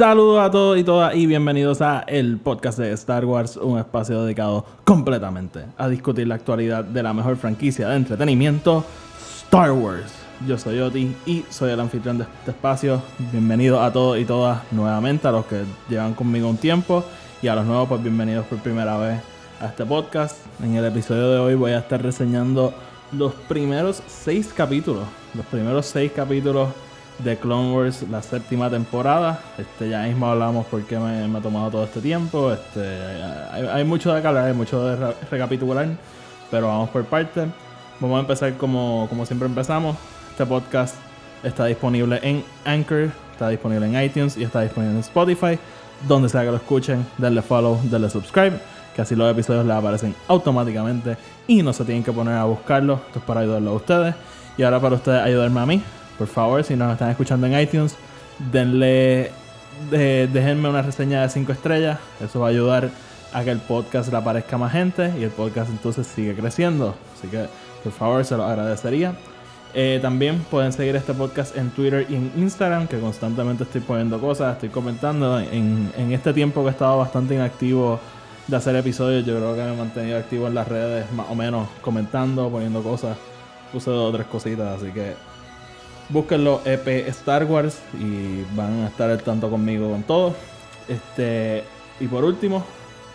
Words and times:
Saludos 0.00 0.40
a 0.40 0.50
todos 0.50 0.78
y 0.78 0.82
todas 0.82 1.14
y 1.14 1.26
bienvenidos 1.26 1.82
a 1.82 2.00
el 2.06 2.38
podcast 2.38 2.78
de 2.78 2.90
Star 2.92 3.26
Wars, 3.26 3.58
un 3.58 3.78
espacio 3.78 4.24
dedicado 4.24 4.64
completamente 4.82 5.66
a 5.76 5.90
discutir 5.90 6.26
la 6.26 6.36
actualidad 6.36 6.82
de 6.84 7.02
la 7.02 7.12
mejor 7.12 7.36
franquicia 7.36 7.86
de 7.86 7.96
entretenimiento, 7.96 8.82
Star 9.44 9.72
Wars. 9.72 10.10
Yo 10.48 10.56
soy 10.56 10.78
Oti 10.78 11.14
y 11.26 11.44
soy 11.50 11.72
el 11.72 11.80
anfitrión 11.80 12.16
de 12.16 12.24
este 12.24 12.52
espacio. 12.52 13.02
Bienvenidos 13.30 13.82
a 13.82 13.92
todos 13.92 14.18
y 14.18 14.24
todas 14.24 14.62
nuevamente, 14.72 15.28
a 15.28 15.32
los 15.32 15.44
que 15.44 15.64
llevan 15.90 16.14
conmigo 16.14 16.48
un 16.48 16.56
tiempo 16.56 17.04
y 17.42 17.48
a 17.48 17.54
los 17.54 17.66
nuevos, 17.66 17.86
pues 17.86 18.02
bienvenidos 18.02 18.46
por 18.46 18.56
primera 18.60 18.96
vez 18.96 19.20
a 19.60 19.66
este 19.66 19.84
podcast. 19.84 20.38
En 20.64 20.76
el 20.76 20.84
episodio 20.86 21.30
de 21.30 21.38
hoy 21.40 21.54
voy 21.56 21.72
a 21.72 21.80
estar 21.80 22.02
reseñando 22.02 22.72
los 23.12 23.34
primeros 23.34 24.02
seis 24.06 24.50
capítulos, 24.56 25.04
los 25.34 25.44
primeros 25.44 25.84
seis 25.84 26.10
capítulos 26.16 26.70
de 27.24 27.36
Clone 27.36 27.72
Wars, 27.74 28.04
la 28.10 28.22
séptima 28.22 28.70
temporada. 28.70 29.40
Este, 29.58 29.88
ya 29.88 30.02
mismo 30.02 30.26
hablamos 30.26 30.66
por 30.66 30.82
qué 30.84 30.98
me, 30.98 31.26
me 31.28 31.38
ha 31.38 31.42
tomado 31.42 31.70
todo 31.70 31.84
este 31.84 32.00
tiempo. 32.00 32.52
Este, 32.52 32.80
hay, 33.52 33.66
hay 33.66 33.84
mucho 33.84 34.12
de 34.12 34.26
hablar, 34.26 34.46
hay 34.46 34.54
mucho 34.54 34.84
de 34.84 34.96
re- 34.96 35.14
recapitular, 35.30 35.86
pero 36.50 36.68
vamos 36.68 36.90
por 36.90 37.04
parte. 37.04 37.46
Vamos 38.00 38.16
a 38.16 38.20
empezar 38.20 38.54
como, 38.54 39.06
como 39.08 39.26
siempre 39.26 39.46
empezamos. 39.46 39.96
Este 40.30 40.46
podcast 40.46 40.94
está 41.42 41.66
disponible 41.66 42.18
en 42.22 42.42
Anchor, 42.64 43.10
está 43.32 43.48
disponible 43.48 43.86
en 43.86 44.02
iTunes 44.02 44.36
y 44.36 44.44
está 44.44 44.62
disponible 44.62 44.94
en 44.94 45.00
Spotify. 45.00 45.58
Donde 46.08 46.30
sea 46.30 46.42
que 46.42 46.50
lo 46.50 46.56
escuchen, 46.56 47.04
denle 47.18 47.42
follow, 47.42 47.78
denle 47.84 48.08
subscribe, 48.08 48.58
que 48.96 49.02
así 49.02 49.14
los 49.14 49.30
episodios 49.30 49.66
les 49.66 49.76
aparecen 49.76 50.14
automáticamente 50.28 51.18
y 51.46 51.62
no 51.62 51.74
se 51.74 51.84
tienen 51.84 52.02
que 52.02 52.10
poner 52.10 52.36
a 52.36 52.44
buscarlo. 52.44 53.00
Esto 53.06 53.18
es 53.18 53.24
para 53.26 53.40
ayudarlos 53.40 53.72
a 53.72 53.76
ustedes 53.76 54.14
y 54.56 54.62
ahora 54.62 54.80
para 54.80 54.94
ustedes 54.94 55.20
ayudarme 55.22 55.60
a 55.60 55.66
mí. 55.66 55.82
Por 56.20 56.28
favor, 56.28 56.62
si 56.62 56.76
nos 56.76 56.92
están 56.92 57.08
escuchando 57.08 57.46
en 57.46 57.58
iTunes, 57.58 57.96
denle, 58.52 59.30
de- 59.90 60.28
déjenme 60.30 60.68
una 60.68 60.82
reseña 60.82 61.22
de 61.22 61.30
5 61.30 61.50
estrellas. 61.52 61.98
Eso 62.22 62.40
va 62.40 62.48
a 62.48 62.50
ayudar 62.50 62.90
a 63.32 63.42
que 63.42 63.50
el 63.50 63.58
podcast 63.58 64.10
le 64.10 64.18
aparezca 64.18 64.58
más 64.58 64.70
gente 64.72 65.12
y 65.18 65.22
el 65.22 65.30
podcast 65.30 65.70
entonces 65.70 66.06
sigue 66.06 66.34
creciendo. 66.34 66.94
Así 67.16 67.28
que, 67.28 67.46
por 67.82 67.92
favor, 67.92 68.24
se 68.24 68.36
lo 68.36 68.44
agradecería. 68.44 69.14
Eh, 69.72 69.98
también 70.02 70.40
pueden 70.50 70.72
seguir 70.74 70.94
este 70.96 71.14
podcast 71.14 71.56
en 71.56 71.70
Twitter 71.70 72.04
y 72.10 72.16
en 72.16 72.30
Instagram, 72.36 72.86
que 72.86 72.98
constantemente 73.00 73.62
estoy 73.64 73.80
poniendo 73.80 74.20
cosas, 74.20 74.54
estoy 74.54 74.68
comentando. 74.68 75.38
En, 75.40 75.90
en 75.96 76.12
este 76.12 76.34
tiempo 76.34 76.60
que 76.62 76.68
he 76.68 76.72
estado 76.72 76.98
bastante 76.98 77.34
inactivo 77.34 77.98
de 78.46 78.56
hacer 78.56 78.76
episodios, 78.76 79.24
yo 79.24 79.36
creo 79.36 79.54
que 79.54 79.62
me 79.62 79.72
he 79.72 79.76
mantenido 79.76 80.18
activo 80.18 80.48
en 80.48 80.54
las 80.54 80.68
redes, 80.68 81.10
más 81.12 81.26
o 81.30 81.34
menos 81.34 81.66
comentando, 81.80 82.50
poniendo 82.50 82.82
cosas. 82.82 83.16
Puse 83.72 83.90
dos 83.90 84.12
o 84.12 84.16
tres 84.16 84.26
cositas, 84.26 84.76
así 84.82 84.90
que 84.90 85.14
búsquenlo 86.10 86.60
EP 86.64 87.08
Star 87.08 87.44
Wars 87.44 87.80
y 87.98 88.42
van 88.54 88.82
a 88.82 88.88
estar 88.88 89.10
al 89.10 89.22
tanto 89.22 89.50
conmigo 89.50 89.90
con 89.90 90.02
todo. 90.02 90.34
Este, 90.88 91.64
y 92.00 92.06
por 92.06 92.24
último, 92.24 92.64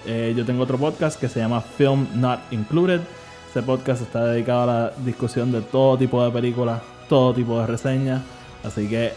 eh, 0.06 0.34
yo 0.36 0.46
tengo 0.46 0.64
otro 0.64 0.78
podcast 0.78 1.20
que 1.20 1.28
se 1.28 1.40
llama 1.40 1.62
Film 1.62 2.08
Not 2.16 2.40
Included. 2.52 3.02
Ese 3.50 3.62
podcast 3.64 4.02
está 4.02 4.26
dedicado 4.26 4.64
a 4.64 4.66
la 4.66 4.94
discusión 5.04 5.52
de 5.52 5.62
todo 5.62 5.98
tipo 5.98 6.24
de 6.24 6.32
películas, 6.32 6.82
todo 7.10 7.34
tipo 7.34 7.60
de 7.60 7.68
reseñas. 7.68 8.22
Así 8.64 8.88
que 8.88 9.14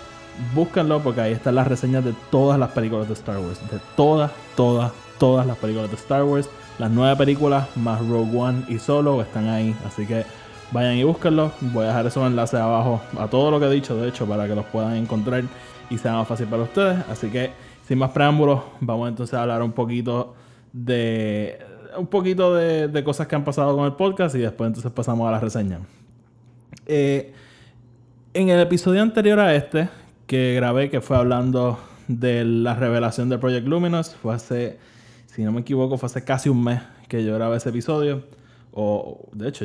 búsquenlo 0.55 1.01
porque 1.01 1.21
ahí 1.21 1.33
están 1.33 1.55
las 1.55 1.67
reseñas 1.67 2.05
de 2.05 2.15
todas 2.31 2.59
las 2.59 2.71
películas 2.71 3.09
de 3.09 3.15
Star 3.15 3.39
Wars. 3.39 3.61
De 3.71 3.79
todas, 3.97 4.31
todas, 4.57 4.93
todas 5.19 5.47
las 5.47 5.57
películas 5.57 5.91
de 5.91 5.97
Star 5.97 6.25
Wars. 6.25 6.49
Las 6.79 6.91
nueve 6.91 7.17
películas 7.17 7.69
más 7.77 8.01
Rogue 8.01 8.39
One 8.39 8.65
y 8.69 8.79
Solo 8.79 9.21
están 9.21 9.49
ahí. 9.49 9.75
Así 9.87 10.07
que 10.07 10.25
vayan 10.73 10.97
y 10.97 11.05
búsquenlo. 11.05 11.53
Voy 11.61 11.85
a 11.85 11.89
dejar 11.89 12.07
esos 12.07 12.27
enlaces 12.27 12.61
abajo 12.61 13.01
a 13.19 13.29
todo 13.29 13.51
lo 13.51 13.61
que 13.61 13.67
he 13.67 13.71
dicho, 13.71 13.97
de 13.97 14.09
hecho, 14.09 14.27
para 14.27 14.47
que 14.47 14.55
los 14.55 14.65
puedan 14.67 14.97
encontrar 14.97 15.45
y 15.91 15.99
sea 15.99 16.15
más 16.15 16.29
fácil 16.29 16.47
para 16.47 16.63
ustedes. 16.63 16.99
Así 17.11 17.29
que, 17.29 17.51
sin 17.87 17.99
más 17.99 18.11
preámbulos, 18.11 18.61
vamos 18.81 19.09
entonces 19.09 19.35
a 19.35 19.43
hablar 19.43 19.63
un 19.63 19.73
poquito 19.73 20.35
de 20.73 21.59
un 21.97 22.07
poquito 22.07 22.55
de, 22.55 23.03
cosas 23.05 23.27
que 23.27 23.35
han 23.35 23.45
pasado 23.45 23.75
con 23.77 23.85
el 23.85 23.93
podcast 23.93 24.35
y 24.35 24.39
después 24.39 24.69
entonces 24.69 24.93
pasamos 24.93 25.29
a 25.29 25.33
la 25.33 25.41
reseña. 25.41 25.81
Eh, 26.87 27.33
en 28.35 28.49
el 28.51 28.61
episodio 28.61 29.03
anterior 29.03 29.41
a 29.41 29.55
este, 29.55 29.89
que 30.27 30.55
grabé, 30.55 30.91
que 30.91 31.01
fue 31.01 31.17
hablando 31.17 31.79
de 32.07 32.45
la 32.45 32.75
revelación 32.75 33.29
de 33.29 33.39
Project 33.39 33.67
Luminous, 33.67 34.15
fue 34.15 34.35
hace, 34.35 34.79
si 35.27 35.43
no 35.43 35.53
me 35.53 35.61
equivoco, 35.61 35.99
fue 35.99 36.07
hace 36.07 36.25
casi 36.25 36.49
un 36.49 36.63
mes 36.63 36.81
que 37.09 37.25
yo 37.25 37.35
grabé 37.35 37.57
ese 37.57 37.71
episodio. 37.71 38.23
O, 38.73 39.29
de 39.33 39.49
hecho, 39.49 39.65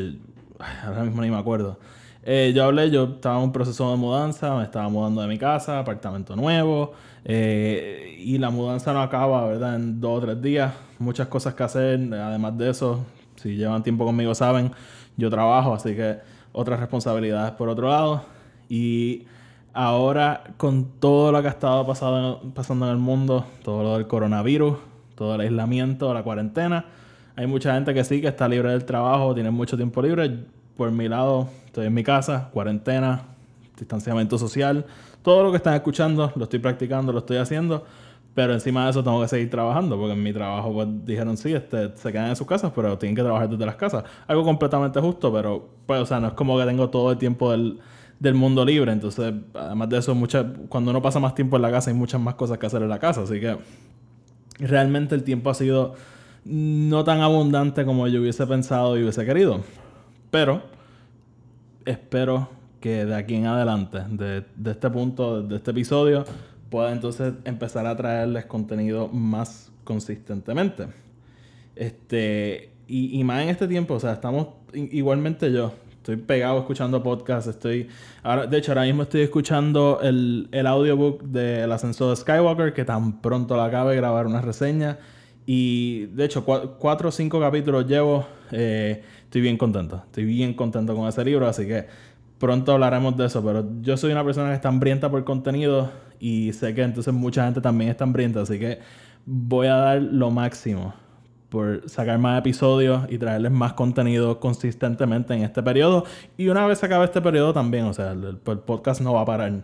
ahora 0.85 1.03
mismo 1.03 1.22
ni 1.22 1.29
me 1.29 1.38
acuerdo. 1.38 1.78
Eh, 2.25 2.53
yo 2.56 2.63
hablé, 2.63 2.90
yo 2.90 3.03
estaba 3.03 3.38
en 3.38 3.44
un 3.44 3.51
proceso 3.51 3.91
de 3.91 3.97
mudanza, 3.97 4.56
me 4.56 4.63
estaba 4.63 4.88
mudando 4.88 5.22
de 5.22 5.28
mi 5.28 5.38
casa, 5.38 5.79
apartamento 5.79 6.35
nuevo, 6.38 6.94
eh, 7.25 8.16
y 8.18 8.38
la 8.38 8.50
mudanza 8.50 8.94
no 8.94 9.01
acaba, 9.01 9.46
¿verdad? 9.46 9.75
En 9.75 10.00
dos 10.00 10.19
o 10.19 10.22
tres 10.22 10.41
días, 10.41 10.74
muchas 11.00 11.28
cosas 11.28 11.53
que 11.53 11.63
hacer, 11.63 12.00
además 12.13 12.57
de 12.57 12.69
eso, 12.69 13.06
si 13.35 13.57
llevan 13.57 13.84
tiempo 13.84 14.06
conmigo 14.06 14.34
saben, 14.35 14.72
yo 15.18 15.29
trabajo, 15.29 15.74
así 15.74 15.96
que 15.96 16.19
otras 16.53 16.80
responsabilidades 16.80 17.51
por 17.53 17.68
otro 17.68 17.90
lado, 17.90 18.24
y 18.69 19.25
ahora 19.74 20.44
con 20.56 21.00
todo 21.00 21.31
lo 21.34 21.41
que 21.41 21.47
ha 21.50 21.51
estado 21.51 21.85
pasado- 21.85 22.41
pasando 22.53 22.85
en 22.85 22.91
el 22.94 23.00
mundo, 23.00 23.45
todo 23.63 23.84
lo 23.84 23.97
del 23.97 24.07
coronavirus, 24.07 24.78
todo 25.16 25.35
el 25.35 25.41
aislamiento, 25.41 26.13
la 26.13 26.24
cuarentena, 26.24 26.85
hay 27.36 27.48
mucha 27.48 27.74
gente 27.74 27.94
que 27.94 28.04
sí, 28.04 28.22
que 28.22 28.28
está 28.28 28.48
libre 28.48 28.72
del 28.72 28.86
trabajo, 28.86 29.34
tiene 29.34 29.52
mucho 29.52 29.76
tiempo 29.76 30.02
libre. 30.02 30.40
Por 30.78 30.92
mi 30.92 31.08
lado, 31.08 31.50
estoy 31.66 31.88
en 31.88 31.94
mi 31.94 32.04
casa, 32.04 32.50
cuarentena, 32.52 33.24
distanciamiento 33.78 34.38
social. 34.38 34.86
Todo 35.22 35.44
lo 35.44 35.52
que 35.52 35.58
están 35.58 35.74
escuchando 35.74 36.32
lo 36.36 36.44
estoy 36.44 36.60
practicando, 36.60 37.12
lo 37.12 37.20
estoy 37.20 37.38
haciendo. 37.38 37.86
Pero 38.34 38.54
encima 38.54 38.86
de 38.86 38.90
eso 38.90 39.04
tengo 39.04 39.22
que 39.22 39.28
seguir 39.28 39.50
trabajando, 39.50 39.96
porque 39.96 40.14
en 40.14 40.24
mi 40.24 40.34
trabajo 40.34 40.74
pues, 40.74 40.88
dijeron 41.06 41.38
sí, 41.38 41.54
este, 41.54 41.96
se 41.96 42.12
quedan 42.12 42.30
en 42.30 42.36
sus 42.36 42.48
casas, 42.48 42.72
pero 42.76 42.98
tienen 42.98 43.16
que 43.16 43.22
trabajar 43.22 43.48
desde 43.48 43.64
las 43.64 43.76
casas. 43.76 44.04
Algo 44.26 44.44
completamente 44.44 45.00
justo, 45.00 45.32
pero 45.32 45.70
pues, 45.86 46.02
o 46.02 46.06
sea, 46.06 46.20
no 46.20 46.28
es 46.28 46.34
como 46.34 46.58
que 46.58 46.66
tengo 46.66 46.90
todo 46.90 47.12
el 47.12 47.20
tiempo 47.20 47.52
del, 47.52 47.80
del 48.20 48.34
mundo 48.34 48.66
libre. 48.66 48.92
Entonces, 48.92 49.34
además 49.54 49.90
de 49.90 50.00
eso, 50.00 50.16
mucha, 50.16 50.52
cuando 50.68 50.90
uno 50.90 51.00
pasa 51.00 51.20
más 51.20 51.36
tiempo 51.36 51.58
en 51.58 51.62
la 51.62 51.70
casa, 51.70 51.92
hay 51.92 51.96
muchas 51.96 52.20
más 52.20 52.34
cosas 52.34 52.58
que 52.58 52.66
hacer 52.66 52.82
en 52.82 52.90
la 52.90 52.98
casa. 52.98 53.22
Así 53.22 53.40
que 53.40 53.56
realmente 54.58 55.14
el 55.14 55.24
tiempo 55.24 55.52
ha 55.52 55.54
sido 55.54 55.94
no 56.46 57.04
tan 57.04 57.22
abundante 57.22 57.86
como 57.86 58.08
yo 58.08 58.22
hubiese 58.22 58.46
pensado 58.48 58.98
y 58.98 59.02
hubiese 59.02 59.26
querido. 59.26 59.62
Pero 60.31 60.64
espero 61.86 62.50
que 62.80 63.06
de 63.06 63.16
aquí 63.16 63.36
en 63.36 63.48
adelante, 63.48 64.00
de, 64.09 64.44
de 64.56 64.72
este 64.72 64.90
punto, 64.90 65.42
de 65.42 65.56
este 65.56 65.72
episodio, 65.72 66.26
pueda 66.70 66.92
entonces 66.92 67.34
empezar 67.46 67.86
a 67.86 67.96
traerles 67.96 68.46
contenido 68.46 69.08
más 69.08 69.72
consistentemente. 69.84 70.88
Este, 71.76 72.72
y, 72.88 73.24
más 73.24 73.44
en 73.44 73.50
este 73.50 73.68
tiempo, 73.68 73.96
o 73.96 74.00
sea, 74.00 74.14
estamos 74.14 74.48
igualmente 74.74 75.52
yo. 75.52 75.72
Estoy 75.98 76.18
pegado 76.18 76.60
escuchando 76.60 77.02
podcasts, 77.02 77.50
estoy... 77.50 77.88
Ahora, 78.24 78.46
de 78.46 78.58
hecho, 78.58 78.72
ahora 78.72 78.84
mismo 78.84 79.04
estoy 79.04 79.22
escuchando 79.22 80.00
el, 80.02 80.50
el 80.52 80.68
audiobook 80.68 81.24
del 81.24 81.72
ascenso 81.72 82.10
de 82.10 82.18
Skywalker, 82.18 82.74
que 82.74 82.84
tan 82.84 83.22
pronto 83.22 83.56
lo 83.56 83.62
acabe 83.62 83.92
de 83.92 83.98
grabar 83.98 84.28
una 84.28 84.42
reseña. 84.42 84.98
Y, 85.45 86.06
de 86.07 86.25
hecho, 86.25 86.45
cua- 86.45 86.72
cuatro 86.80 87.10
o 87.10 87.12
cinco 87.12 87.40
capítulos 87.40 87.86
llevo. 87.88 88.25
eh, 88.51 89.04
estoy 89.24 89.42
bien 89.42 89.57
contento. 89.57 90.01
Estoy 90.06 90.25
bien 90.25 90.54
contento 90.54 90.95
con 90.95 91.07
ese 91.07 91.24
libro, 91.25 91.48
así 91.48 91.66
que 91.68 91.88
pronto 92.38 92.72
hablaremos 92.74 93.18
de 93.18 93.25
eso. 93.25 93.44
Pero 93.44 93.66
yo 93.81 93.98
soy 93.98 94.12
una 94.12 94.24
persona 94.24 94.50
que 94.50 94.56
está 94.56 94.69
hambrienta 94.69 95.10
por 95.10 95.24
contenido 95.24 95.92
y 96.19 96.54
sé 96.54 96.74
que 96.74 96.84
entonces 96.84 97.13
mucha 97.13 97.45
gente 97.45 97.60
también 97.62 97.90
está 97.92 98.04
hambrienta, 98.06 98.42
así 98.42 98.57
que 98.60 98.80
voy 99.25 99.68
a 99.68 99.75
dar 99.75 100.01
lo 100.01 100.31
máximo 100.31 100.94
por 101.50 101.88
sacar 101.90 102.18
más 102.18 102.40
episodios 102.40 103.06
y 103.10 103.18
traerles 103.18 103.51
más 103.51 103.74
contenido 103.74 104.40
consistentemente 104.40 105.34
en 105.34 105.44
este 105.44 105.62
periodo. 105.62 106.06
Y 106.38 106.48
una 106.48 106.66
vez 106.66 106.84
acabe 106.84 107.06
este 107.06 107.22
periodo 107.22 107.54
también, 107.54 107.86
o 107.86 107.94
sea, 107.94 108.12
el, 108.13 108.24
el 108.24 108.38
podcast 108.38 109.01
no 109.01 109.13
va 109.13 109.22
a 109.22 109.25
parar. 109.25 109.63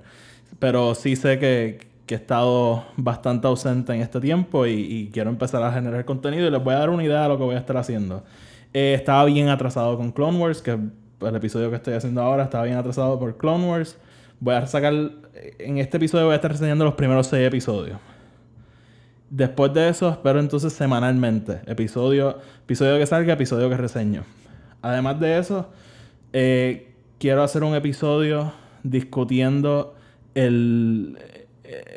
Pero 0.60 0.94
sí 0.96 1.16
sé 1.16 1.40
que, 1.40 1.80
que 2.10 2.16
he 2.16 2.18
estado 2.18 2.86
bastante 2.98 3.46
ausente 3.46 3.94
en 3.94 4.02
este 4.02 4.20
tiempo 4.20 4.66
y, 4.66 5.12
quiero 5.14 5.30
empezar 5.30 5.62
a 5.62 5.72
generar 5.72 6.06
contenido 6.06 6.48
y 6.48 6.50
les 6.50 6.64
voy 6.64 6.74
a 6.74 6.80
dar 6.80 6.90
una 6.90 7.04
idea 7.04 7.22
de 7.22 7.30
lo 7.30 7.38
que 7.38 7.44
voy 7.44 7.54
a 7.54 7.60
estar 7.60 7.78
haciendo. 7.78 8.24
Eh, 8.74 8.96
estaba 8.96 9.26
bien 9.26 9.48
atrasado 9.48 9.96
con 9.96 10.12
Clone 10.12 10.40
Wars, 10.40 10.64
que 10.64 10.72
el 10.72 11.36
episodio 11.36 11.70
que 11.70 11.76
estoy 11.76 11.94
haciendo 11.94 12.24
ahora 12.24 12.46
estaba 12.46 12.64
bien 12.64 12.78
atrasado 12.78 13.20
por 13.20 13.38
Clone 13.38 13.70
Wars. 13.70 13.96
Voy 14.40 14.56
a 14.56 14.66
sacar. 14.66 14.92
En 15.60 15.78
este 15.78 15.98
episodio 15.98 16.26
voy 16.26 16.34
a 16.34 16.38
estar 16.38 16.50
reseñando 16.50 16.84
los 16.84 16.96
primeros 16.96 17.28
seis 17.28 17.48
episodios. 17.48 18.00
Después 19.30 19.72
de 19.76 19.90
eso, 19.90 20.10
espero 20.10 20.40
entonces 20.40 20.74
semanalmente. 20.74 21.62
Episodio, 21.68 22.40
episodio 22.64 22.98
que 22.98 23.06
salga, 23.06 23.34
episodio 23.34 23.70
que 23.70 23.78
reseño. 23.78 24.24
Además 24.82 25.20
de 25.20 25.38
eso, 25.38 25.70
eh, 26.34 26.92
quiero 27.20 27.44
hacer 27.44 27.64
un 27.64 27.76
episodio 27.76 28.52
discutiendo 28.82 29.94
el, 30.34 31.16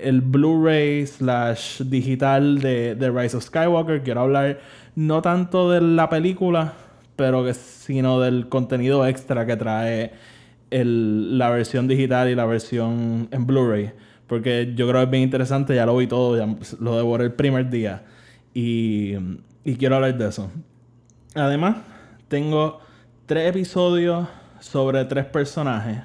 el 0.00 0.20
Blu-ray 0.20 1.06
slash 1.06 1.82
digital 1.82 2.58
de, 2.60 2.94
de, 2.94 3.10
Rise 3.10 3.36
of 3.36 3.44
Skywalker. 3.44 4.02
Quiero 4.02 4.22
hablar 4.22 4.60
no 4.94 5.22
tanto 5.22 5.70
de 5.70 5.80
la 5.80 6.08
película, 6.08 6.74
pero 7.16 7.44
que, 7.44 7.54
sino 7.54 8.20
del 8.20 8.48
contenido 8.48 9.06
extra 9.06 9.46
que 9.46 9.56
trae 9.56 10.12
el, 10.70 11.38
la 11.38 11.50
versión 11.50 11.88
digital 11.88 12.28
y 12.28 12.34
la 12.34 12.44
versión 12.44 13.28
en 13.30 13.46
Blu-ray. 13.46 13.92
Porque 14.26 14.72
yo 14.74 14.88
creo 14.88 15.00
que 15.00 15.04
es 15.04 15.10
bien 15.10 15.22
interesante, 15.24 15.74
ya 15.74 15.86
lo 15.86 15.96
vi 15.96 16.06
todo, 16.06 16.36
ya 16.36 16.46
lo 16.80 16.96
devoré 16.96 17.24
el 17.24 17.32
primer 17.32 17.68
día. 17.70 18.04
Y, 18.54 19.14
y 19.64 19.76
quiero 19.76 19.96
hablar 19.96 20.16
de 20.16 20.28
eso. 20.28 20.50
Además, 21.34 21.78
tengo 22.28 22.80
tres 23.26 23.48
episodios 23.48 24.28
sobre 24.60 25.04
tres 25.04 25.24
personajes 25.26 25.98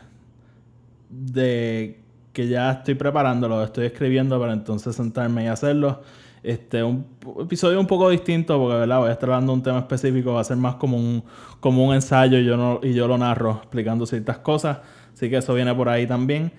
de 1.10 2.02
que 2.38 2.48
ya 2.48 2.70
estoy 2.70 2.94
preparándolo, 2.94 3.64
estoy 3.64 3.88
escribiendo 3.88 4.40
para 4.40 4.54
entonces 4.54 4.96
sentarme 4.96 5.46
y 5.46 5.48
hacerlo. 5.48 6.04
Este, 6.44 6.84
un 6.84 7.08
episodio 7.42 7.80
un 7.80 7.88
poco 7.88 8.12
distinto 8.12 8.60
porque 8.60 8.76
¿verdad? 8.76 9.00
voy 9.00 9.10
a 9.10 9.14
estar 9.14 9.32
hablando 9.32 9.54
de 9.54 9.58
un 9.58 9.64
tema 9.64 9.80
específico, 9.80 10.34
va 10.34 10.42
a 10.42 10.44
ser 10.44 10.58
más 10.58 10.76
como 10.76 10.98
un, 10.98 11.24
como 11.60 11.84
un 11.84 11.96
ensayo 11.96 12.38
y 12.38 12.46
yo, 12.46 12.56
no, 12.56 12.80
y 12.84 12.94
yo 12.94 13.08
lo 13.08 13.18
narro 13.18 13.54
explicando 13.64 14.06
ciertas 14.06 14.38
cosas, 14.38 14.78
así 15.12 15.32
que 15.32 15.38
eso 15.38 15.56
viene 15.56 15.74
por 15.74 15.90
ahí 15.90 16.06
también. 16.06 16.52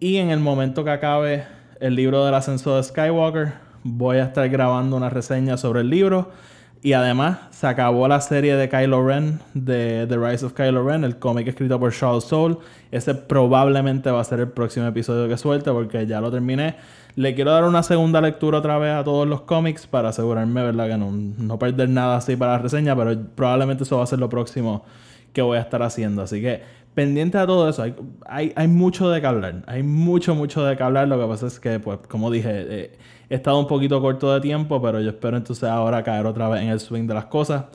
Y 0.00 0.16
en 0.16 0.30
el 0.30 0.40
momento 0.40 0.84
que 0.84 0.90
acabe 0.90 1.44
el 1.80 1.96
libro 1.96 2.24
del 2.24 2.32
ascenso 2.32 2.74
de 2.74 2.82
Skywalker, 2.82 3.52
voy 3.82 4.16
a 4.16 4.24
estar 4.24 4.48
grabando 4.48 4.96
una 4.96 5.10
reseña 5.10 5.58
sobre 5.58 5.82
el 5.82 5.90
libro. 5.90 6.30
Y 6.86 6.92
además 6.92 7.38
se 7.50 7.66
acabó 7.66 8.06
la 8.06 8.20
serie 8.20 8.54
de 8.54 8.68
Kylo 8.68 9.04
Ren, 9.04 9.40
de 9.54 10.06
The 10.08 10.16
Rise 10.18 10.46
of 10.46 10.52
Kylo 10.52 10.86
Ren, 10.86 11.02
el 11.02 11.18
cómic 11.18 11.48
escrito 11.48 11.80
por 11.80 11.92
Charles 11.92 12.22
Soule. 12.22 12.58
Ese 12.92 13.12
probablemente 13.12 14.08
va 14.08 14.20
a 14.20 14.24
ser 14.24 14.38
el 14.38 14.50
próximo 14.50 14.86
episodio 14.86 15.28
que 15.28 15.36
suelte 15.36 15.72
porque 15.72 16.06
ya 16.06 16.20
lo 16.20 16.30
terminé. 16.30 16.76
Le 17.16 17.34
quiero 17.34 17.50
dar 17.50 17.64
una 17.64 17.82
segunda 17.82 18.20
lectura 18.20 18.58
otra 18.58 18.78
vez 18.78 18.94
a 18.94 19.02
todos 19.02 19.26
los 19.26 19.40
cómics 19.40 19.88
para 19.88 20.10
asegurarme, 20.10 20.62
¿verdad? 20.62 20.86
Que 20.86 20.96
no, 20.96 21.10
no 21.10 21.58
perder 21.58 21.88
nada 21.88 22.18
así 22.18 22.36
para 22.36 22.52
la 22.52 22.58
reseña, 22.58 22.94
pero 22.94 23.20
probablemente 23.34 23.82
eso 23.82 23.96
va 23.96 24.04
a 24.04 24.06
ser 24.06 24.20
lo 24.20 24.28
próximo 24.28 24.84
que 25.32 25.42
voy 25.42 25.58
a 25.58 25.62
estar 25.62 25.82
haciendo. 25.82 26.22
Así 26.22 26.40
que 26.40 26.62
pendiente 26.96 27.36
a 27.36 27.46
todo 27.46 27.68
eso, 27.68 27.82
hay, 27.82 27.94
hay, 28.24 28.54
hay, 28.56 28.68
mucho 28.68 29.10
de 29.10 29.20
que 29.20 29.26
hablar. 29.26 29.62
Hay 29.66 29.82
mucho, 29.82 30.34
mucho 30.34 30.64
de 30.64 30.78
que 30.78 30.82
hablar. 30.82 31.06
Lo 31.06 31.20
que 31.20 31.26
pasa 31.26 31.46
es 31.46 31.60
que, 31.60 31.78
pues, 31.78 31.98
como 32.08 32.30
dije, 32.30 32.50
eh, 32.50 32.98
he 33.28 33.34
estado 33.34 33.58
un 33.58 33.66
poquito 33.66 34.00
corto 34.00 34.32
de 34.32 34.40
tiempo, 34.40 34.80
pero 34.80 34.98
yo 35.02 35.10
espero 35.10 35.36
entonces 35.36 35.68
ahora 35.68 36.02
caer 36.02 36.24
otra 36.24 36.48
vez 36.48 36.62
en 36.62 36.70
el 36.70 36.80
swing 36.80 37.06
de 37.06 37.12
las 37.12 37.26
cosas. 37.26 37.66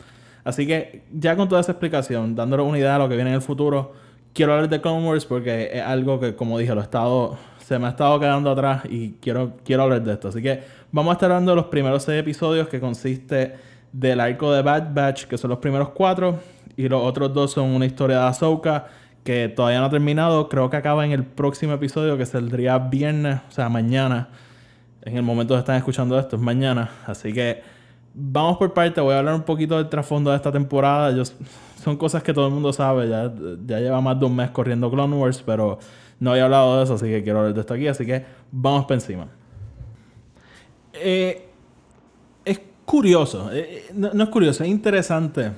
Así 0.44 0.66
que, 0.66 1.04
ya 1.14 1.36
con 1.36 1.48
toda 1.48 1.62
esa 1.62 1.74
explicación, 1.74 2.34
dándole 2.34 2.64
una 2.64 2.80
idea 2.80 2.94
de 2.94 2.98
lo 2.98 3.08
que 3.10 3.14
viene 3.14 3.30
en 3.30 3.36
el 3.36 3.44
futuro, 3.44 3.94
quiero 4.34 4.54
hablar 4.54 4.68
de 4.68 4.82
Clone 4.82 5.08
Wars 5.08 5.26
porque 5.28 5.70
es 5.72 5.84
algo 5.84 6.20
que, 6.20 6.36
como 6.36 6.58
dije, 6.58 6.74
lo 6.74 6.82
he 6.82 6.84
estado, 6.84 7.38
se 7.64 7.78
me 7.78 7.86
ha 7.86 7.90
estado 7.90 8.20
quedando 8.20 8.50
atrás 8.50 8.86
y 8.90 9.12
quiero, 9.22 9.54
quiero 9.64 9.84
hablar 9.84 10.04
de 10.04 10.14
esto. 10.14 10.30
Así 10.30 10.42
que 10.42 10.64
vamos 10.92 11.12
a 11.12 11.14
estar 11.14 11.30
hablando 11.30 11.52
de 11.52 11.58
los 11.58 11.66
primeros 11.66 12.02
seis 12.02 12.20
episodios 12.20 12.68
que 12.68 12.80
consiste 12.80 13.54
del 13.92 14.20
arco 14.20 14.52
de 14.52 14.64
Bad 14.64 14.96
Batch, 14.96 15.26
que 15.26 15.38
son 15.38 15.52
los 15.52 15.60
primeros 15.60 15.90
cuatro, 15.90 16.40
y 16.76 16.90
los 16.90 17.04
otros 17.04 17.32
dos 17.36 17.52
son 17.52 17.70
una 17.70 17.86
historia 17.86 18.18
de 18.18 18.26
Ahsoka 18.26 18.88
que 19.24 19.50
todavía 19.50 19.80
no 19.80 19.86
ha 19.86 19.90
terminado. 19.90 20.50
Creo 20.50 20.70
que 20.70 20.78
acaba 20.78 21.06
en 21.06 21.12
el 21.12 21.24
próximo 21.24 21.74
episodio 21.74 22.18
que 22.18 22.26
saldría 22.26 22.78
viernes, 22.80 23.40
o 23.50 23.52
sea, 23.52 23.70
mañana. 23.70 24.30
En 25.04 25.18
el 25.18 25.24
momento 25.24 25.56
que 25.56 25.60
están 25.60 25.78
escuchando 25.78 26.18
esto, 26.20 26.36
es 26.36 26.42
mañana. 26.42 26.90
Así 27.06 27.34
que 27.34 27.62
vamos 28.14 28.58
por 28.58 28.74
parte. 28.74 29.02
Voy 29.02 29.14
a 29.14 29.20
hablar 29.20 29.36
un 29.36 29.44
poquito 29.44 29.78
del 29.78 29.90
trasfondo 29.90 30.32
de 30.32 30.38
esta 30.38 30.52
temporada. 30.52 31.12
Yo, 31.12 31.24
son 31.84 31.98
cosas 31.98 32.24
que 32.24 32.34
todo 32.34 32.48
el 32.48 32.54
mundo 32.54 32.72
sabe. 32.74 33.10
Ya, 33.10 33.32
ya 33.66 33.80
lleva 33.80 34.02
más 34.02 34.20
de 34.20 34.26
un 34.26 34.36
mes 34.36 34.52
corriendo 34.52 34.90
Clone 34.90 35.16
Wars, 35.16 35.44
pero 35.46 35.80
no 36.20 36.32
había 36.32 36.46
hablado 36.46 36.78
de 36.78 36.84
eso, 36.84 36.96
así 36.96 37.06
que 37.08 37.24
quiero 37.24 37.40
hablar 37.40 37.54
de 37.54 37.62
esto 37.62 37.74
aquí. 37.74 37.88
Así 37.88 38.06
que 38.06 38.26
vamos 38.52 38.86
para 38.86 38.96
encima. 38.96 39.28
Eh, 40.94 41.48
es 42.46 42.62
curioso. 42.86 43.50
Eh, 43.52 43.86
no, 43.94 44.12
no 44.14 44.24
es 44.24 44.30
curioso, 44.30 44.64
es 44.64 44.70
interesante 44.70 45.52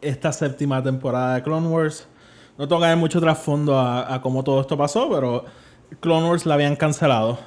esta 0.00 0.32
séptima 0.32 0.82
temporada 0.82 1.36
de 1.36 1.42
Clone 1.42 1.66
Wars 1.66 2.08
no 2.56 2.68
tengo 2.68 2.80
que 2.80 2.86
dar 2.86 2.96
mucho 2.96 3.20
trasfondo 3.20 3.78
a, 3.78 4.20
cómo 4.22 4.44
todo 4.44 4.60
esto 4.60 4.76
pasó, 4.76 5.08
pero 5.10 5.44
Clone 6.00 6.28
Wars 6.28 6.46
la 6.46 6.54
habían 6.54 6.76
cancelado. 6.76 7.38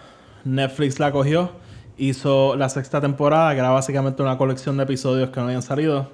Netflix 0.43 0.99
la 0.99 1.11
cogió, 1.11 1.51
hizo 1.97 2.55
la 2.55 2.69
sexta 2.69 2.99
temporada, 2.99 3.53
que 3.53 3.59
era 3.59 3.69
básicamente 3.69 4.21
una 4.21 4.37
colección 4.37 4.77
de 4.77 4.83
episodios 4.83 5.29
que 5.29 5.39
no 5.39 5.47
habían 5.47 5.61
salido. 5.61 6.11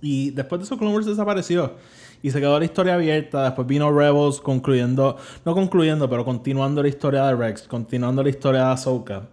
Y 0.00 0.30
después 0.30 0.60
de 0.60 0.66
eso, 0.66 0.78
Clone 0.78 0.94
Wars 0.94 1.06
desapareció. 1.06 1.74
Y 2.22 2.30
se 2.30 2.40
quedó 2.40 2.58
la 2.58 2.64
historia 2.64 2.94
abierta. 2.94 3.44
Después 3.44 3.66
vino 3.66 3.90
Rebels 3.90 4.40
concluyendo, 4.40 5.16
no 5.44 5.54
concluyendo, 5.54 6.08
pero 6.08 6.24
continuando 6.24 6.82
la 6.82 6.88
historia 6.88 7.26
de 7.26 7.34
Rex, 7.34 7.68
continuando 7.68 8.22
la 8.22 8.30
historia 8.30 8.66
de 8.66 8.72
Ahsoka. 8.72 9.28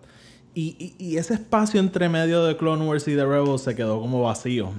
Y, 0.53 0.75
y, 0.77 1.05
y 1.05 1.17
ese 1.17 1.35
espacio 1.35 1.79
entre 1.79 2.09
medio 2.09 2.43
de 2.43 2.57
Clone 2.57 2.85
Wars 2.85 3.07
y 3.07 3.13
de 3.13 3.25
Rebels 3.25 3.61
se 3.61 3.75
quedó 3.75 4.01
como 4.01 4.23
vacío. 4.23 4.71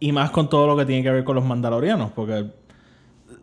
Y 0.00 0.12
más 0.12 0.30
con 0.30 0.48
todo 0.48 0.66
lo 0.66 0.76
que 0.76 0.86
tiene 0.86 1.02
que 1.02 1.10
ver 1.10 1.24
con 1.24 1.36
los 1.36 1.44
Mandalorianos, 1.44 2.12
porque 2.12 2.46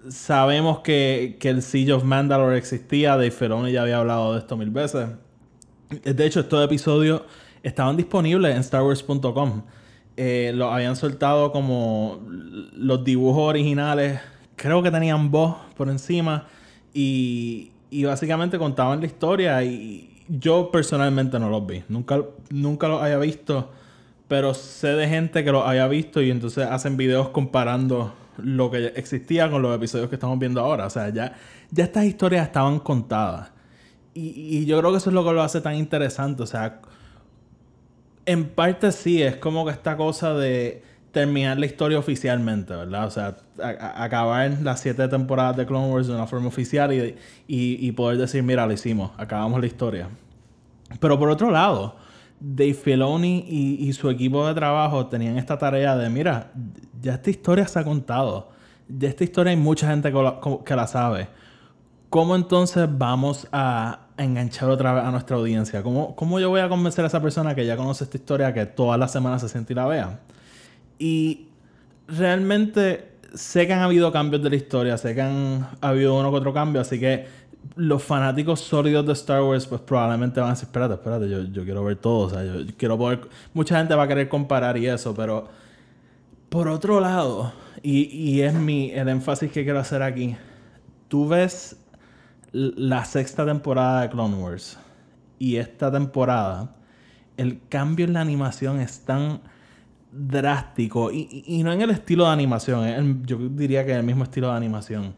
sabemos 0.09 0.79
que, 0.79 1.37
que, 1.39 1.49
el 1.49 1.61
Siege 1.61 1.93
of 1.93 2.03
Mandalore 2.03 2.57
existía. 2.57 3.11
Dave 3.11 3.31
Filoni 3.31 3.71
ya 3.71 3.83
había 3.83 3.99
hablado 3.99 4.33
de 4.33 4.39
esto 4.39 4.57
mil 4.57 4.69
veces. 4.69 5.09
De 5.89 6.25
hecho, 6.25 6.41
estos 6.41 6.63
episodios 6.63 7.23
estaban 7.63 7.97
disponibles 7.97 8.55
en 8.55 8.63
StarWars.com. 8.63 9.63
Eh, 10.17 10.51
los 10.55 10.71
habían 10.71 10.95
soltado 10.95 11.51
como 11.51 12.21
los 12.27 13.03
dibujos 13.03 13.49
originales. 13.49 14.19
Creo 14.55 14.81
que 14.81 14.91
tenían 14.91 15.31
voz 15.31 15.57
por 15.75 15.89
encima. 15.89 16.47
Y, 16.93 17.71
y 17.89 18.03
básicamente 18.03 18.57
contaban 18.57 18.99
la 19.01 19.05
historia. 19.05 19.63
Y 19.63 20.23
yo 20.27 20.71
personalmente 20.71 21.39
no 21.39 21.49
los 21.49 21.65
vi. 21.65 21.83
Nunca, 21.89 22.21
nunca 22.49 22.87
los 22.87 23.01
había 23.01 23.17
visto. 23.17 23.71
Pero 24.27 24.53
sé 24.53 24.89
de 24.89 25.07
gente 25.09 25.43
que 25.43 25.51
los 25.51 25.67
haya 25.67 25.87
visto 25.87 26.21
y 26.21 26.31
entonces 26.31 26.65
hacen 26.65 26.95
videos 26.95 27.29
comparando 27.29 28.13
lo 28.37 28.71
que 28.71 28.87
existía 28.95 29.49
con 29.49 29.61
los 29.61 29.75
episodios 29.75 30.09
que 30.09 30.15
estamos 30.15 30.37
viendo 30.39 30.61
ahora. 30.61 30.85
O 30.85 30.89
sea, 30.89 31.09
ya, 31.09 31.35
ya 31.71 31.83
estas 31.83 32.05
historias 32.05 32.47
estaban 32.47 32.79
contadas. 32.79 33.51
Y, 34.13 34.57
y, 34.59 34.65
yo 34.65 34.79
creo 34.79 34.91
que 34.91 34.97
eso 34.97 35.09
es 35.09 35.13
lo 35.13 35.23
que 35.23 35.31
lo 35.31 35.41
hace 35.41 35.61
tan 35.61 35.75
interesante. 35.75 36.43
O 36.43 36.45
sea, 36.45 36.81
en 38.25 38.49
parte 38.49 38.91
sí, 38.91 39.21
es 39.21 39.37
como 39.37 39.65
que 39.65 39.71
esta 39.71 39.97
cosa 39.97 40.33
de 40.33 40.83
terminar 41.11 41.59
la 41.59 41.65
historia 41.65 41.99
oficialmente, 41.99 42.73
¿verdad? 42.73 43.05
O 43.05 43.11
sea, 43.11 43.37
acabar 43.61 44.57
las 44.61 44.79
siete 44.79 45.07
temporadas 45.07 45.57
de 45.57 45.65
Clone 45.65 45.91
Wars 45.91 46.07
de 46.07 46.13
una 46.13 46.27
forma 46.27 46.47
oficial 46.47 46.93
y, 46.93 47.15
y, 47.47 47.87
y 47.87 47.91
poder 47.91 48.17
decir, 48.17 48.43
mira, 48.43 48.65
lo 48.65 48.73
hicimos, 48.73 49.11
acabamos 49.17 49.59
la 49.59 49.67
historia. 49.67 50.09
Pero 50.99 51.19
por 51.19 51.29
otro 51.29 51.51
lado, 51.51 51.95
Dave 52.43 52.73
Filoni 52.73 53.45
y, 53.47 53.93
su 53.93 54.09
equipo 54.09 54.47
de 54.47 54.55
trabajo 54.55 55.05
tenían 55.05 55.37
esta 55.37 55.59
tarea 55.59 55.95
de, 55.95 56.09
mira, 56.09 56.51
ya 56.99 57.13
esta 57.13 57.29
historia 57.29 57.67
se 57.67 57.77
ha 57.77 57.83
contado. 57.83 58.49
De 58.87 59.05
esta 59.05 59.23
historia 59.23 59.51
hay 59.51 59.57
mucha 59.57 59.87
gente 59.87 60.11
que 60.65 60.75
la, 60.75 60.87
sabe. 60.87 61.27
¿Cómo 62.09 62.35
entonces 62.35 62.89
vamos 62.91 63.47
a 63.51 64.07
enganchar 64.17 64.69
otra 64.71 64.93
vez 64.93 65.03
a 65.03 65.11
nuestra 65.11 65.37
audiencia? 65.37 65.83
¿Cómo, 65.83 66.15
¿Cómo, 66.15 66.39
yo 66.39 66.49
voy 66.49 66.61
a 66.61 66.67
convencer 66.67 67.05
a 67.05 67.07
esa 67.07 67.21
persona 67.21 67.53
que 67.53 67.63
ya 67.63 67.77
conoce 67.77 68.05
esta 68.05 68.17
historia 68.17 68.51
que 68.53 68.65
todas 68.65 68.99
las 68.99 69.11
semanas 69.11 69.41
se 69.41 69.47
siente 69.47 69.73
y 69.73 69.75
la 69.75 69.85
vea? 69.85 70.19
Y 70.97 71.47
realmente 72.07 73.11
sé 73.35 73.67
que 73.67 73.73
han 73.73 73.81
habido 73.81 74.11
cambios 74.11 74.41
de 74.41 74.49
la 74.49 74.55
historia, 74.55 74.97
sé 74.97 75.13
que 75.13 75.21
han 75.21 75.67
habido 75.79 76.19
uno 76.19 76.31
que 76.31 76.37
otro 76.37 76.53
cambio, 76.53 76.81
así 76.81 76.99
que 76.99 77.27
los 77.75 78.03
fanáticos 78.03 78.59
sólidos 78.59 79.05
de 79.05 79.13
Star 79.13 79.41
Wars 79.41 79.65
pues 79.65 79.81
probablemente 79.81 80.39
van 80.39 80.49
a 80.49 80.53
decir, 80.53 80.65
espérate, 80.65 80.95
espérate, 80.95 81.29
yo, 81.29 81.43
yo 81.43 81.63
quiero 81.63 81.83
ver 81.83 81.97
todo, 81.97 82.27
o 82.27 82.29
sea, 82.29 82.43
yo 82.43 82.65
quiero 82.77 82.97
poder... 82.97 83.21
Mucha 83.53 83.77
gente 83.77 83.95
va 83.95 84.03
a 84.03 84.07
querer 84.07 84.27
comparar 84.27 84.77
y 84.77 84.87
eso, 84.87 85.13
pero 85.13 85.47
por 86.49 86.67
otro 86.67 86.99
lado, 86.99 87.53
y, 87.81 88.03
y 88.13 88.41
es 88.41 88.53
mi, 88.53 88.91
el 88.91 89.07
énfasis 89.09 89.51
que 89.51 89.63
quiero 89.63 89.79
hacer 89.79 90.01
aquí, 90.01 90.35
tú 91.07 91.27
ves 91.27 91.77
la 92.51 93.05
sexta 93.05 93.45
temporada 93.45 94.01
de 94.01 94.09
Clone 94.09 94.35
Wars 94.35 94.77
y 95.39 95.55
esta 95.55 95.91
temporada, 95.91 96.75
el 97.37 97.61
cambio 97.69 98.05
en 98.05 98.13
la 98.13 98.21
animación 98.21 98.81
es 98.81 99.05
tan 99.05 99.41
drástico 100.11 101.09
y, 101.11 101.43
y, 101.47 101.63
no 101.63 101.71
en 101.71 101.81
el 101.81 101.91
estilo 101.91 102.25
de 102.25 102.31
animación, 102.31 103.25
yo 103.25 103.37
diría 103.37 103.85
que 103.85 103.93
el 103.93 104.03
mismo 104.03 104.25
estilo 104.25 104.49
de 104.49 104.57
animación, 104.57 105.15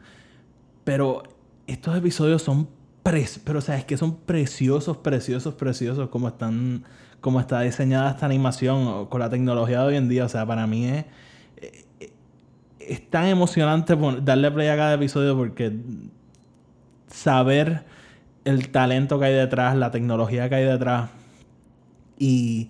pero 0.83 1.23
estos 1.67 1.95
episodios 1.97 2.41
son 2.41 2.67
pres 3.03 3.39
pero 3.43 3.59
o 3.59 3.61
sea, 3.61 3.77
es 3.77 3.85
que 3.85 3.97
son 3.97 4.15
preciosos, 4.17 4.97
preciosos, 4.97 5.53
preciosos 5.55 6.09
como 6.09 6.27
están 6.27 6.83
como 7.21 7.39
está 7.39 7.61
diseñada 7.61 8.11
esta 8.11 8.25
animación 8.25 9.07
con 9.07 9.19
la 9.19 9.29
tecnología 9.29 9.79
de 9.81 9.85
hoy 9.85 9.95
en 9.95 10.09
día, 10.09 10.25
o 10.25 10.29
sea, 10.29 10.45
para 10.45 10.67
mí 10.67 10.85
es 10.85 11.05
es 12.79 13.09
tan 13.09 13.25
emocionante 13.25 13.97
darle 14.21 14.51
play 14.51 14.67
a 14.67 14.75
cada 14.75 14.93
episodio 14.93 15.35
porque 15.35 15.73
saber 17.07 17.83
el 18.45 18.69
talento 18.69 19.19
que 19.19 19.25
hay 19.25 19.33
detrás, 19.33 19.75
la 19.75 19.91
tecnología 19.91 20.49
que 20.49 20.55
hay 20.55 20.65
detrás. 20.65 21.09
Y, 22.17 22.69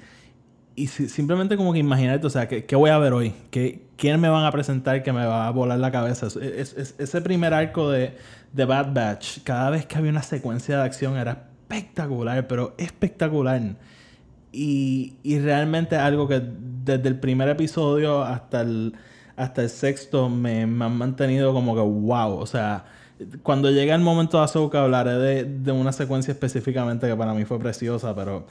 y 0.75 0.88
simplemente 0.88 1.57
como 1.57 1.73
que 1.73 1.79
imaginarte, 1.79 2.27
o 2.27 2.29
sea, 2.29 2.47
¿qué, 2.47 2.65
¿qué, 2.65 2.75
voy 2.75 2.89
a 2.89 2.97
ver 2.97 3.13
hoy? 3.13 3.33
¿Qué, 3.50 3.81
¿Quién 4.03 4.19
me 4.19 4.27
van 4.27 4.43
a 4.43 4.51
presentar 4.51 5.01
que 5.01 5.13
me 5.13 5.25
va 5.25 5.48
a 5.48 5.51
volar 5.51 5.79
la 5.79 5.89
cabeza? 5.89 6.27
Es, 6.27 6.75
ese 6.98 7.22
primer 7.22 7.53
arco 7.53 7.89
de, 7.89 8.17
de 8.51 8.65
Bad 8.65 8.93
Batch, 8.93 9.39
cada 9.45 9.69
vez 9.69 9.86
que 9.86 9.98
había 9.98 10.12
una 10.12 10.24
secuencia 10.24 10.75
de 10.75 10.83
acción 10.83 11.15
era 11.15 11.48
espectacular, 11.62 12.45
pero 12.45 12.74
espectacular. 12.77 13.62
Y, 14.51 15.15
y 15.24 15.39
realmente 15.39 15.95
algo 15.95 16.27
que 16.27 16.41
desde 16.83 17.07
el 17.07 17.17
primer 17.17 17.48
episodio 17.48 18.22
hasta 18.24 18.60
el, 18.60 18.93
hasta 19.38 19.62
el 19.62 19.69
sexto 19.69 20.27
me, 20.27 20.67
me 20.67 20.83
han 20.83 20.98
mantenido 20.98 21.53
como 21.53 21.74
que 21.74 21.79
wow. 21.79 22.39
O 22.39 22.45
sea, 22.45 22.83
cuando 23.41 23.72
llegue 23.72 23.93
el 23.93 24.01
momento 24.01 24.38
de 24.38 24.43
Ahsoka 24.43 24.83
hablaré 24.83 25.13
de, 25.13 25.43
de, 25.45 25.72
una 25.72 25.93
secuencia 25.93 26.33
específicamente 26.33 27.07
que 27.07 27.15
para 27.15 27.33
mí 27.33 27.45
fue 27.45 27.57
preciosa, 27.57 28.13
pero 28.13 28.48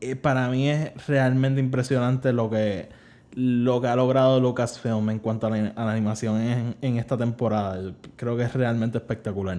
eh, 0.00 0.14
para 0.14 0.46
mí 0.50 0.70
es 0.70 1.08
realmente 1.08 1.58
impresionante 1.58 2.32
lo 2.32 2.48
que, 2.48 3.01
lo 3.34 3.80
que 3.80 3.88
ha 3.88 3.96
logrado 3.96 4.40
Lucasfilm 4.40 5.10
en 5.10 5.18
cuanto 5.18 5.46
a 5.46 5.50
la, 5.50 5.72
animación 5.90 6.74
en, 6.80 6.96
esta 6.98 7.16
temporada. 7.16 7.92
Creo 8.16 8.36
que 8.36 8.44
es 8.44 8.52
realmente 8.52 8.98
espectacular. 8.98 9.58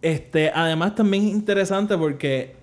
Este, 0.00 0.50
además 0.50 0.94
también 0.94 1.24
es 1.24 1.32
interesante 1.32 1.96
porque 1.96 2.56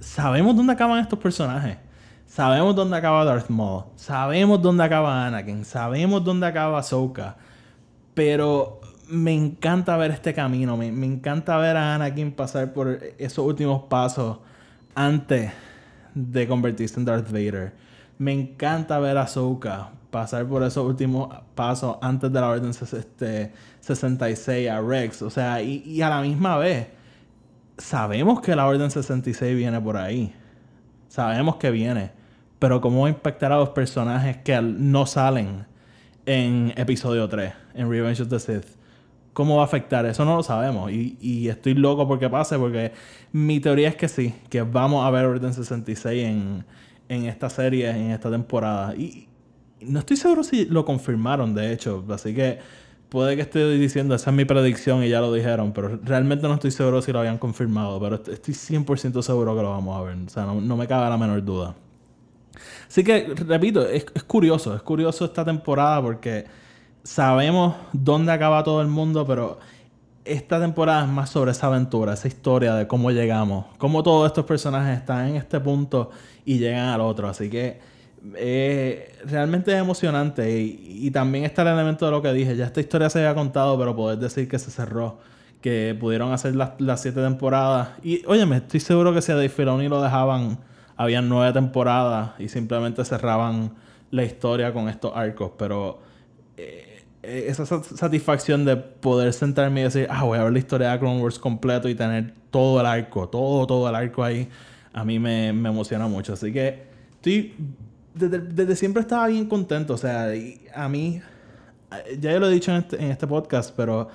sabemos 0.00 0.56
dónde 0.56 0.72
acaban 0.72 1.00
estos 1.00 1.18
personajes. 1.18 1.78
Sabemos 2.26 2.74
dónde 2.74 2.96
acaba 2.96 3.24
Darth 3.24 3.48
Maul. 3.48 3.84
Sabemos 3.96 4.60
dónde 4.60 4.82
acaba 4.84 5.26
Anakin. 5.26 5.64
Sabemos 5.64 6.24
dónde 6.24 6.46
acaba 6.46 6.78
Ahsoka. 6.78 7.36
Pero 8.14 8.80
me 9.08 9.32
encanta 9.34 9.96
ver 9.96 10.10
este 10.10 10.34
camino. 10.34 10.76
Me, 10.76 10.90
me, 10.90 11.06
encanta 11.06 11.56
ver 11.58 11.76
a 11.76 11.94
Anakin 11.94 12.32
pasar 12.32 12.72
por 12.72 12.98
esos 13.18 13.44
últimos 13.44 13.84
pasos 13.84 14.38
antes 14.94 15.52
de 16.14 16.48
convertirse 16.48 16.98
en 16.98 17.04
Darth 17.04 17.30
Vader. 17.30 17.83
Me 18.18 18.32
encanta 18.32 18.98
ver 18.98 19.16
a 19.18 19.22
Ahsoka 19.22 19.90
pasar 20.10 20.46
por 20.46 20.62
esos 20.62 20.86
últimos 20.86 21.34
pasos 21.54 21.96
antes 22.00 22.32
de 22.32 22.40
la 22.40 22.48
Orden 22.48 22.70
este, 22.70 23.52
66 23.80 24.70
a 24.70 24.80
Rex. 24.80 25.22
O 25.22 25.30
sea, 25.30 25.60
y, 25.60 25.82
y 25.84 26.02
a 26.02 26.08
la 26.08 26.22
misma 26.22 26.56
vez, 26.56 26.86
sabemos 27.76 28.40
que 28.40 28.54
la 28.54 28.66
Orden 28.66 28.90
66 28.90 29.56
viene 29.56 29.80
por 29.80 29.96
ahí. 29.96 30.32
Sabemos 31.08 31.56
que 31.56 31.70
viene. 31.70 32.12
Pero 32.60 32.80
cómo 32.80 33.02
va 33.02 33.06
a 33.08 33.10
impactar 33.10 33.52
a 33.52 33.56
los 33.56 33.70
personajes 33.70 34.36
que 34.38 34.60
no 34.62 35.06
salen 35.06 35.66
en 36.26 36.72
episodio 36.76 37.28
3, 37.28 37.52
en 37.74 37.90
Revenge 37.90 38.22
of 38.22 38.28
the 38.28 38.38
Sith 38.38 38.66
¿Cómo 39.34 39.56
va 39.56 39.62
a 39.62 39.64
afectar? 39.64 40.06
Eso 40.06 40.24
no 40.24 40.36
lo 40.36 40.44
sabemos. 40.44 40.92
Y, 40.92 41.18
y, 41.20 41.48
estoy 41.48 41.74
loco 41.74 42.06
porque 42.06 42.30
pase, 42.30 42.56
porque 42.56 42.92
mi 43.32 43.58
teoría 43.58 43.88
es 43.88 43.96
que 43.96 44.06
sí, 44.06 44.32
que 44.48 44.62
vamos 44.62 45.04
a 45.04 45.10
ver 45.10 45.24
Orden 45.24 45.52
66 45.52 46.24
en, 46.24 46.64
en 47.08 47.26
esta 47.26 47.50
serie, 47.50 47.90
en 47.90 48.10
esta 48.10 48.30
temporada. 48.30 48.94
Y 48.94 49.28
no 49.80 49.98
estoy 49.98 50.16
seguro 50.16 50.42
si 50.42 50.66
lo 50.66 50.84
confirmaron, 50.84 51.54
de 51.54 51.72
hecho. 51.72 52.04
Así 52.10 52.34
que 52.34 52.58
puede 53.08 53.36
que 53.36 53.42
esté 53.42 53.68
diciendo, 53.72 54.14
esa 54.14 54.30
es 54.30 54.36
mi 54.36 54.44
predicción 54.44 55.04
y 55.04 55.08
ya 55.08 55.20
lo 55.20 55.32
dijeron, 55.32 55.72
pero 55.72 56.00
realmente 56.02 56.48
no 56.48 56.54
estoy 56.54 56.70
seguro 56.70 57.02
si 57.02 57.12
lo 57.12 57.20
habían 57.20 57.38
confirmado. 57.38 58.00
Pero 58.00 58.16
estoy 58.16 58.54
100% 58.54 59.22
seguro 59.22 59.56
que 59.56 59.62
lo 59.62 59.70
vamos 59.70 60.00
a 60.00 60.02
ver. 60.02 60.16
O 60.26 60.28
sea, 60.28 60.44
no, 60.44 60.60
no 60.60 60.76
me 60.76 60.86
cabe 60.86 61.08
la 61.08 61.16
menor 61.16 61.44
duda. 61.44 61.74
Así 62.88 63.02
que, 63.02 63.34
repito, 63.34 63.86
es, 63.88 64.06
es 64.14 64.24
curioso. 64.24 64.74
Es 64.74 64.82
curioso 64.82 65.24
esta 65.24 65.44
temporada 65.44 66.00
porque 66.02 66.44
sabemos 67.02 67.76
dónde 67.92 68.32
acaba 68.32 68.64
todo 68.64 68.80
el 68.80 68.88
mundo, 68.88 69.26
pero 69.26 69.58
esta 70.24 70.58
temporada 70.58 71.04
es 71.04 71.10
más 71.10 71.30
sobre 71.30 71.50
esa 71.50 71.66
aventura, 71.66 72.14
esa 72.14 72.28
historia 72.28 72.74
de 72.74 72.86
cómo 72.86 73.10
llegamos, 73.10 73.66
cómo 73.78 74.02
todos 74.02 74.26
estos 74.26 74.44
personajes 74.44 74.98
están 74.98 75.28
en 75.28 75.36
este 75.36 75.60
punto 75.60 76.10
y 76.44 76.58
llegan 76.58 76.88
al 76.88 77.00
otro. 77.00 77.28
Así 77.28 77.48
que 77.50 77.78
eh, 78.36 79.14
realmente 79.24 79.72
es 79.72 79.78
emocionante 79.78 80.50
y, 80.50 81.10
también 81.10 81.44
está 81.44 81.62
el 81.62 81.68
elemento 81.68 82.06
de 82.06 82.12
lo 82.12 82.22
que 82.22 82.32
dije, 82.32 82.56
ya 82.56 82.66
esta 82.66 82.80
historia 82.80 83.10
se 83.10 83.18
había 83.18 83.34
contado, 83.34 83.78
pero 83.78 83.94
poder 83.94 84.18
decir 84.18 84.48
que 84.48 84.58
se 84.58 84.70
cerró, 84.70 85.18
que 85.60 85.96
pudieron 85.98 86.32
hacer 86.32 86.56
las, 86.56 86.72
las 86.78 87.02
siete 87.02 87.22
temporadas. 87.22 87.90
Y 88.02 88.24
óyeme, 88.26 88.56
estoy 88.56 88.80
seguro 88.80 89.12
que 89.12 89.22
si 89.22 89.32
a 89.32 89.34
Dave 89.34 89.48
Filoni 89.48 89.88
lo 89.88 90.02
dejaban, 90.02 90.58
habían 90.96 91.28
nueve 91.28 91.52
temporadas 91.52 92.32
y 92.38 92.48
simplemente 92.48 93.04
cerraban 93.04 93.72
la 94.10 94.24
historia 94.24 94.72
con 94.72 94.88
estos 94.88 95.12
arcos, 95.14 95.52
pero... 95.58 96.00
Eh, 96.56 96.90
eh, 97.26 97.46
esa 97.48 97.64
satisfacción 97.64 98.66
de 98.66 98.76
poder 98.76 99.32
sentarme 99.32 99.80
y 99.80 99.84
decir, 99.84 100.06
ah, 100.10 100.24
voy 100.24 100.38
a 100.38 100.44
ver 100.44 100.52
la 100.52 100.58
historia 100.58 100.90
de 100.90 100.98
Clone 100.98 101.22
Wars 101.22 101.38
completo 101.38 101.88
y 101.88 101.94
tener 101.94 102.34
todo 102.50 102.80
el 102.80 102.86
arco, 102.86 103.28
todo, 103.28 103.66
todo 103.66 103.88
el 103.88 103.94
arco 103.94 104.22
ahí, 104.22 104.48
a 104.94 105.04
mí 105.04 105.18
me, 105.18 105.52
me 105.52 105.68
emociona 105.68 106.06
mucho. 106.06 106.32
Así 106.32 106.52
que 106.52 106.84
estoy, 107.16 107.54
desde, 108.14 108.38
desde, 108.38 108.76
siempre 108.76 109.02
estaba 109.02 109.26
bien 109.26 109.46
contento. 109.46 109.94
O 109.94 109.98
sea, 109.98 110.28
a 110.74 110.88
mí, 110.88 111.20
ya 112.18 112.32
yo 112.32 112.40
lo 112.40 112.48
he 112.48 112.52
dicho 112.52 112.70
en 112.70 112.78
este, 112.78 112.96
en 112.96 113.10
este 113.10 113.26
podcast, 113.26 113.74
pero 113.76 114.08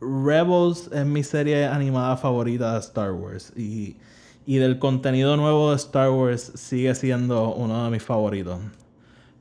Rebels 0.00 0.90
es 0.92 1.04
mi 1.04 1.24
serie 1.24 1.66
animada 1.66 2.16
favorita 2.16 2.74
de 2.74 2.80
Star 2.80 3.12
Wars. 3.12 3.52
Y, 3.56 3.96
y 4.46 4.56
del 4.56 4.78
contenido 4.78 5.36
nuevo 5.36 5.70
de 5.70 5.76
Star 5.76 6.10
Wars 6.10 6.52
sigue 6.54 6.94
siendo 6.94 7.54
uno 7.54 7.84
de 7.84 7.90
mis 7.90 8.02
favoritos. 8.02 8.60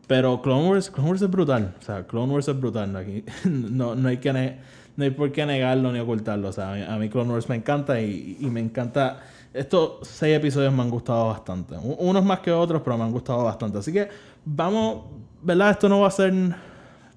Pero 0.07 0.41
Clone 0.41 0.69
Wars, 0.69 0.89
Clone 0.89 1.09
Wars 1.09 1.21
es 1.21 1.29
brutal. 1.29 1.75
O 1.79 1.83
sea, 1.83 2.07
Clone 2.07 2.33
Wars 2.33 2.47
es 2.47 2.59
brutal. 2.59 2.95
Aquí 2.95 3.23
no, 3.45 3.95
no, 3.95 4.09
hay 4.09 4.17
que 4.17 4.33
no 4.33 5.03
hay 5.03 5.11
por 5.11 5.31
qué 5.31 5.45
negarlo 5.45 5.91
ni 5.91 5.99
ocultarlo. 5.99 6.49
O 6.49 6.51
sea, 6.51 6.93
a 6.93 6.97
mí, 6.97 7.09
Clone 7.09 7.31
Wars 7.31 7.47
me 7.47 7.55
encanta 7.55 8.01
y, 8.01 8.37
y, 8.39 8.45
me 8.47 8.59
encanta. 8.59 9.19
Estos 9.53 10.07
seis 10.07 10.35
episodios 10.35 10.71
me 10.71 10.81
han 10.83 10.89
gustado 10.89 11.27
bastante. 11.27 11.75
Unos 11.77 12.23
más 12.23 12.39
que 12.39 12.51
otros, 12.51 12.81
pero 12.83 12.97
me 12.97 13.03
han 13.03 13.11
gustado 13.11 13.43
bastante. 13.43 13.79
Así 13.79 13.91
que 13.91 14.07
vamos, 14.45 15.05
¿verdad? 15.41 15.71
Esto 15.71 15.89
no 15.89 16.01
va 16.01 16.07
a 16.07 16.11
ser 16.11 16.33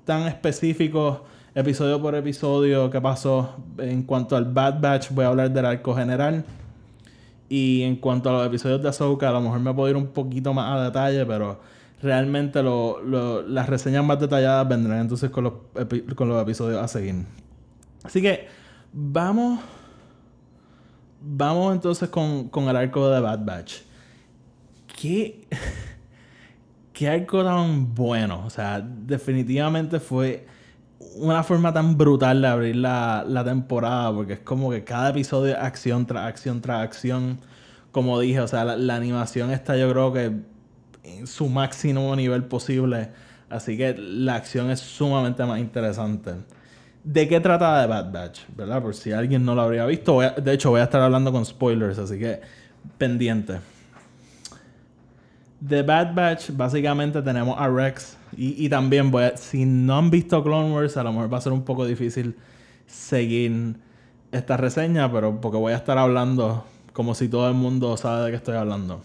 tan 0.04 0.22
específico 0.22 1.24
episodio 1.54 2.00
por 2.00 2.14
episodio 2.14 2.90
qué 2.90 3.00
pasó. 3.00 3.56
En 3.78 4.02
cuanto 4.04 4.36
al 4.36 4.46
Bad 4.46 4.80
Batch, 4.80 5.10
voy 5.10 5.24
a 5.24 5.28
hablar 5.28 5.50
del 5.50 5.66
arco 5.66 5.94
general. 5.94 6.44
Y 7.48 7.82
en 7.82 7.96
cuanto 7.96 8.30
a 8.30 8.32
los 8.32 8.46
episodios 8.46 8.82
de 8.82 8.88
Ahsoka, 8.88 9.28
a 9.28 9.32
lo 9.32 9.42
mejor 9.42 9.60
me 9.60 9.74
puedo 9.74 9.90
ir 9.90 9.96
un 9.96 10.06
poquito 10.06 10.54
más 10.54 10.74
a 10.74 10.84
detalle, 10.84 11.26
pero 11.26 11.60
realmente 12.00 12.62
las 12.62 13.68
reseñas 13.68 14.04
más 14.04 14.18
detalladas 14.18 14.66
vendrán 14.66 15.00
entonces 15.00 15.30
con 15.30 15.44
los, 15.44 15.52
con 16.16 16.30
los 16.30 16.42
episodios 16.42 16.82
a 16.82 16.88
seguir. 16.88 17.26
Así 18.02 18.22
que 18.22 18.48
vamos. 18.90 19.60
Vamos 21.24 21.74
entonces 21.74 22.08
con, 22.08 22.48
con 22.48 22.68
el 22.68 22.76
arco 22.76 23.08
de 23.08 23.20
Bad 23.20 23.44
Batch. 23.44 23.82
¿Qué, 25.00 25.46
qué 26.92 27.08
arco 27.08 27.44
tan 27.44 27.94
bueno. 27.94 28.44
O 28.44 28.50
sea, 28.50 28.80
definitivamente 28.80 30.00
fue 30.00 30.46
una 31.16 31.42
forma 31.42 31.72
tan 31.72 31.96
brutal 31.96 32.42
de 32.42 32.48
abrir 32.48 32.76
la, 32.76 33.24
la 33.26 33.44
temporada. 33.44 34.12
Porque 34.12 34.34
es 34.34 34.40
como 34.40 34.70
que 34.70 34.84
cada 34.84 35.10
episodio 35.10 35.58
acción 35.58 36.06
tras 36.06 36.26
acción 36.26 36.60
tras 36.60 36.82
acción. 36.82 37.38
Como 37.92 38.18
dije, 38.18 38.40
o 38.40 38.48
sea, 38.48 38.64
la, 38.64 38.76
la 38.76 38.96
animación 38.96 39.50
está 39.50 39.76
yo 39.76 39.90
creo 39.90 40.12
que 40.12 40.32
en 41.04 41.26
su 41.26 41.48
máximo 41.48 42.14
nivel 42.16 42.44
posible. 42.44 43.10
Así 43.48 43.76
que 43.76 43.94
la 43.96 44.36
acción 44.36 44.70
es 44.70 44.80
sumamente 44.80 45.44
más 45.44 45.60
interesante. 45.60 46.32
¿De 47.04 47.26
qué 47.26 47.40
trata 47.40 47.80
de 47.80 47.86
Bad 47.88 48.12
Batch? 48.12 48.40
¿Verdad? 48.56 48.80
Por 48.80 48.94
si 48.94 49.12
alguien 49.12 49.44
no 49.44 49.54
lo 49.54 49.62
habría 49.62 49.84
visto. 49.86 50.20
de 50.20 50.52
hecho, 50.52 50.70
voy 50.70 50.80
a 50.80 50.84
estar 50.84 51.00
hablando 51.00 51.32
con 51.32 51.44
spoilers, 51.44 51.98
así 51.98 52.18
que 52.18 52.40
pendiente. 52.96 53.58
De 55.58 55.82
Bad 55.82 56.14
Batch, 56.14 56.50
básicamente 56.52 57.20
tenemos 57.22 57.56
a 57.58 57.68
Rex. 57.68 58.16
Y, 58.36 58.68
también, 58.68 59.10
voy 59.10 59.24
si 59.34 59.64
no 59.64 59.98
han 59.98 60.10
visto 60.10 60.42
Clone 60.42 60.72
Wars, 60.72 60.96
a 60.96 61.02
lo 61.02 61.12
mejor 61.12 61.32
va 61.32 61.38
a 61.38 61.40
ser 61.40 61.52
un 61.52 61.64
poco 61.64 61.84
difícil 61.84 62.36
seguir 62.86 63.76
esta 64.30 64.56
reseña, 64.56 65.10
pero 65.12 65.40
porque 65.40 65.58
voy 65.58 65.72
a 65.72 65.76
estar 65.76 65.98
hablando 65.98 66.64
como 66.92 67.14
si 67.14 67.28
todo 67.28 67.48
el 67.48 67.54
mundo 67.54 67.96
sabe 67.96 68.24
de 68.24 68.30
qué 68.30 68.36
estoy 68.36 68.56
hablando. 68.56 69.02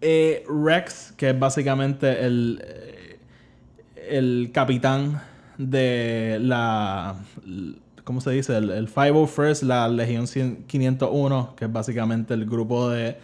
Eh, 0.00 0.44
Rex, 0.48 1.12
que 1.16 1.30
es 1.30 1.38
básicamente 1.38 2.24
el, 2.24 2.62
eh, 2.64 3.18
el 4.08 4.50
capitán 4.52 5.20
de 5.58 6.38
la. 6.40 7.16
¿Cómo 8.04 8.22
se 8.22 8.30
dice? 8.30 8.56
El, 8.56 8.70
el 8.70 8.88
501st, 8.88 9.62
la 9.64 9.88
Legión 9.88 10.26
501, 10.66 11.54
que 11.56 11.66
es 11.66 11.72
básicamente 11.72 12.32
el 12.32 12.46
grupo 12.46 12.88
de 12.88 13.18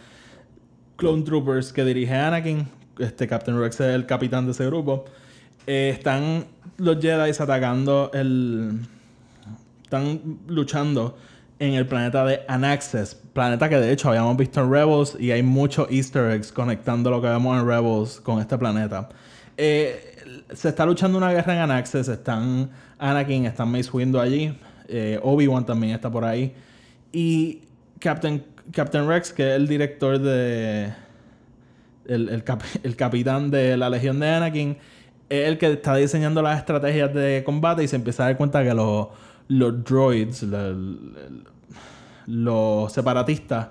Clone 0.97 1.23
Troopers 1.23 1.73
que 1.73 1.83
dirige 1.83 2.13
Anakin. 2.13 2.67
Este 2.99 3.27
Captain 3.27 3.59
Rex 3.59 3.79
es 3.79 3.95
el 3.95 4.05
capitán 4.05 4.45
de 4.45 4.51
ese 4.51 4.65
grupo. 4.67 5.05
Eh, 5.65 5.89
están 5.93 6.45
los 6.77 7.01
Jedi 7.01 7.31
atacando 7.31 8.11
el. 8.13 8.79
Están 9.83 10.39
luchando 10.47 11.17
en 11.59 11.73
el 11.73 11.87
planeta 11.87 12.25
de 12.25 12.41
Anaxes, 12.47 13.15
planeta 13.33 13.69
que 13.69 13.77
de 13.77 13.91
hecho 13.91 14.09
habíamos 14.09 14.35
visto 14.35 14.61
en 14.61 14.71
Rebels 14.71 15.15
y 15.19 15.31
hay 15.31 15.41
muchos 15.41 15.89
easter 15.89 16.31
eggs 16.31 16.51
conectando 16.51 17.09
lo 17.09 17.21
que 17.21 17.27
vemos 17.27 17.57
en 17.59 17.65
Rebels 17.65 18.19
con 18.19 18.39
este 18.39 18.57
planeta. 18.57 19.09
Eh, 19.55 20.34
se 20.53 20.69
está 20.69 20.85
luchando 20.85 21.17
una 21.17 21.31
guerra 21.31 21.53
en 21.53 21.59
Anaxes, 21.59 22.07
están 22.07 22.69
Anakin, 22.97 23.45
están 23.45 23.71
Mace 23.71 23.89
Windu 23.91 24.19
allí, 24.19 24.57
Eh, 24.87 25.19
Obi-Wan 25.23 25.65
también 25.65 25.95
está 25.95 26.11
por 26.11 26.23
ahí. 26.23 26.53
Y 27.11 27.61
Captain, 27.99 28.43
Captain 28.71 29.07
Rex, 29.07 29.33
que 29.33 29.49
es 29.49 29.55
el 29.55 29.67
director 29.67 30.19
de. 30.19 30.93
El, 32.07 32.29
el, 32.29 32.43
el 32.83 32.95
capitán 32.95 33.49
de 33.49 33.77
la 33.77 33.89
Legión 33.89 34.19
de 34.19 34.29
Anakin, 34.29 34.77
es 35.29 35.47
el 35.47 35.57
que 35.57 35.71
está 35.71 35.95
diseñando 35.95 36.41
las 36.41 36.59
estrategias 36.59 37.13
de 37.13 37.43
combate 37.43 37.83
y 37.83 37.87
se 37.87 37.95
empieza 37.95 38.23
a 38.23 38.27
dar 38.27 38.37
cuenta 38.37 38.63
que 38.63 38.73
los, 38.73 39.07
los 39.47 39.83
droids, 39.83 40.45
los 42.27 42.93
separatistas, 42.93 43.69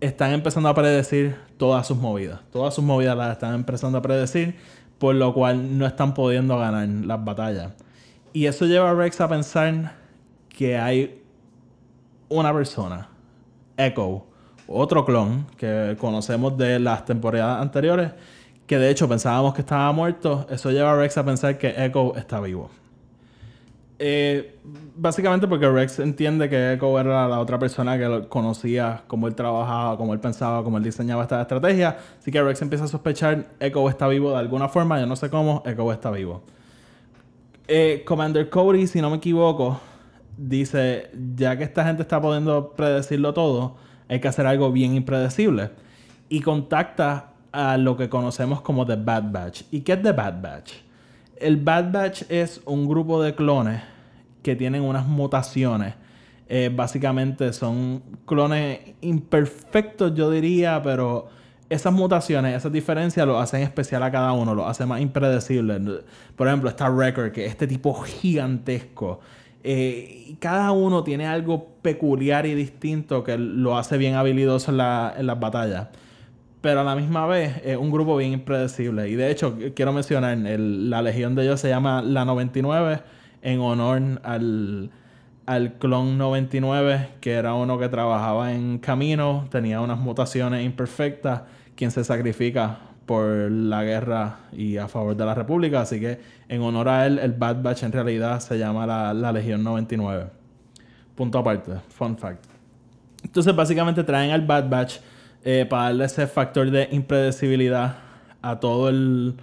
están 0.00 0.32
empezando 0.32 0.68
a 0.68 0.74
predecir 0.74 1.36
todas 1.56 1.86
sus 1.86 1.96
movidas. 1.96 2.40
Todas 2.52 2.74
sus 2.74 2.84
movidas 2.84 3.16
las 3.16 3.32
están 3.32 3.54
empezando 3.54 3.98
a 3.98 4.02
predecir, 4.02 4.56
por 5.00 5.14
lo 5.14 5.32
cual 5.32 5.78
no 5.78 5.86
están 5.86 6.12
pudiendo 6.12 6.58
ganar 6.58 6.86
las 6.86 7.24
batallas. 7.24 7.72
Y 8.34 8.44
eso 8.44 8.66
lleva 8.66 8.90
a 8.90 8.94
Rex 8.94 9.20
a 9.22 9.28
pensar 9.28 9.94
que 10.50 10.76
hay 10.76 11.22
una 12.28 12.52
persona, 12.52 13.08
Echo, 13.78 14.26
otro 14.68 15.06
clon 15.06 15.46
que 15.56 15.96
conocemos 15.98 16.56
de 16.58 16.78
las 16.78 17.06
temporadas 17.06 17.62
anteriores, 17.62 18.12
que 18.66 18.78
de 18.78 18.90
hecho 18.90 19.08
pensábamos 19.08 19.54
que 19.54 19.62
estaba 19.62 19.90
muerto. 19.92 20.46
Eso 20.50 20.70
lleva 20.70 20.92
a 20.92 20.96
Rex 20.96 21.16
a 21.16 21.24
pensar 21.24 21.56
que 21.56 21.74
Echo 21.76 22.14
está 22.14 22.38
vivo. 22.38 22.70
Eh, 24.02 24.58
básicamente 24.96 25.46
porque 25.46 25.68
Rex 25.68 25.98
entiende 25.98 26.48
que 26.48 26.72
Echo 26.72 26.98
era 26.98 27.28
la 27.28 27.38
otra 27.38 27.58
persona 27.58 27.98
que 27.98 28.28
conocía, 28.30 29.02
cómo 29.06 29.28
él 29.28 29.34
trabajaba, 29.34 29.98
cómo 29.98 30.14
él 30.14 30.20
pensaba, 30.20 30.64
cómo 30.64 30.78
él 30.78 30.84
diseñaba 30.84 31.22
esta 31.24 31.42
estrategia. 31.42 31.98
Así 32.18 32.32
que 32.32 32.42
Rex 32.42 32.62
empieza 32.62 32.84
a 32.84 32.88
sospechar, 32.88 33.50
Echo 33.60 33.86
está 33.90 34.08
vivo 34.08 34.30
de 34.30 34.38
alguna 34.38 34.70
forma, 34.70 34.98
yo 34.98 35.06
no 35.06 35.16
sé 35.16 35.28
cómo, 35.28 35.62
Echo 35.66 35.92
está 35.92 36.10
vivo. 36.10 36.42
Eh, 37.68 38.02
Commander 38.06 38.48
Cody, 38.48 38.86
si 38.86 39.02
no 39.02 39.10
me 39.10 39.18
equivoco, 39.18 39.78
dice, 40.38 41.10
ya 41.36 41.58
que 41.58 41.64
esta 41.64 41.84
gente 41.84 42.00
está 42.00 42.22
pudiendo 42.22 42.72
predecirlo 42.72 43.34
todo, 43.34 43.76
hay 44.08 44.18
que 44.18 44.28
hacer 44.28 44.46
algo 44.46 44.72
bien 44.72 44.94
impredecible. 44.94 45.72
Y 46.30 46.40
contacta 46.40 47.34
a 47.52 47.76
lo 47.76 47.98
que 47.98 48.08
conocemos 48.08 48.62
como 48.62 48.86
The 48.86 48.96
Bad 48.96 49.30
Batch. 49.30 49.62
¿Y 49.70 49.82
qué 49.82 49.92
es 49.92 50.02
The 50.02 50.12
Bad 50.12 50.40
Batch? 50.40 50.89
El 51.40 51.56
Bad 51.56 51.92
Batch 51.92 52.22
es 52.28 52.60
un 52.66 52.88
grupo 52.88 53.22
de 53.22 53.34
clones 53.34 53.80
que 54.42 54.56
tienen 54.56 54.82
unas 54.82 55.06
mutaciones. 55.06 55.94
Eh, 56.48 56.70
básicamente 56.74 57.52
son 57.52 58.02
clones 58.26 58.80
imperfectos, 59.00 60.14
yo 60.14 60.30
diría, 60.30 60.82
pero 60.82 61.28
esas 61.68 61.92
mutaciones, 61.92 62.56
esas 62.56 62.72
diferencias 62.72 63.26
lo 63.26 63.38
hacen 63.38 63.62
especial 63.62 64.02
a 64.02 64.10
cada 64.10 64.32
uno, 64.32 64.54
lo 64.54 64.66
hacen 64.66 64.88
más 64.88 65.00
impredecible. 65.00 65.80
Por 66.36 66.48
ejemplo, 66.48 66.68
está 66.68 66.88
Record, 66.88 67.32
que 67.32 67.46
es 67.46 67.52
este 67.52 67.66
tipo 67.66 67.94
gigantesco. 67.94 69.20
Eh, 69.62 70.34
cada 70.40 70.72
uno 70.72 71.04
tiene 71.04 71.26
algo 71.26 71.68
peculiar 71.82 72.46
y 72.46 72.54
distinto 72.54 73.22
que 73.22 73.38
lo 73.38 73.76
hace 73.78 73.98
bien 73.98 74.14
habilidoso 74.14 74.72
en, 74.72 74.80
en 75.20 75.26
las 75.26 75.38
batallas 75.38 75.88
pero 76.60 76.80
a 76.80 76.84
la 76.84 76.94
misma 76.94 77.26
vez 77.26 77.60
es 77.64 77.76
un 77.76 77.90
grupo 77.90 78.16
bien 78.16 78.32
impredecible. 78.32 79.08
Y 79.08 79.14
de 79.14 79.30
hecho, 79.30 79.56
quiero 79.74 79.92
mencionar, 79.92 80.36
la 80.38 81.02
legión 81.02 81.34
de 81.34 81.44
ellos 81.44 81.60
se 81.60 81.68
llama 81.68 82.02
la 82.02 82.24
99 82.24 83.00
en 83.42 83.60
honor 83.60 84.20
al, 84.22 84.90
al 85.46 85.72
clon 85.74 86.18
99, 86.18 87.08
que 87.20 87.32
era 87.32 87.54
uno 87.54 87.78
que 87.78 87.88
trabajaba 87.88 88.52
en 88.52 88.78
camino, 88.78 89.46
tenía 89.50 89.80
unas 89.80 89.98
mutaciones 89.98 90.64
imperfectas, 90.64 91.42
quien 91.74 91.90
se 91.90 92.04
sacrifica 92.04 92.78
por 93.06 93.26
la 93.50 93.82
guerra 93.82 94.40
y 94.52 94.76
a 94.76 94.86
favor 94.86 95.16
de 95.16 95.24
la 95.24 95.34
república. 95.34 95.80
Así 95.80 95.98
que 95.98 96.20
en 96.48 96.60
honor 96.60 96.88
a 96.88 97.06
él, 97.06 97.18
el 97.18 97.32
Bad 97.32 97.62
Batch 97.62 97.84
en 97.84 97.92
realidad 97.92 98.38
se 98.40 98.58
llama 98.58 98.86
la, 98.86 99.14
la 99.14 99.32
Legión 99.32 99.64
99. 99.64 100.26
Punto 101.16 101.38
aparte, 101.38 101.72
fun 101.88 102.16
fact. 102.16 102.44
Entonces 103.24 103.54
básicamente 103.54 104.04
traen 104.04 104.30
al 104.30 104.42
Bad 104.42 104.68
Batch 104.68 104.98
eh, 105.44 105.66
para 105.68 105.84
darle 105.84 106.04
ese 106.04 106.26
factor 106.26 106.70
de 106.70 106.88
impredecibilidad 106.90 107.96
a 108.42 108.60
todo 108.60 108.88
el 108.88 109.36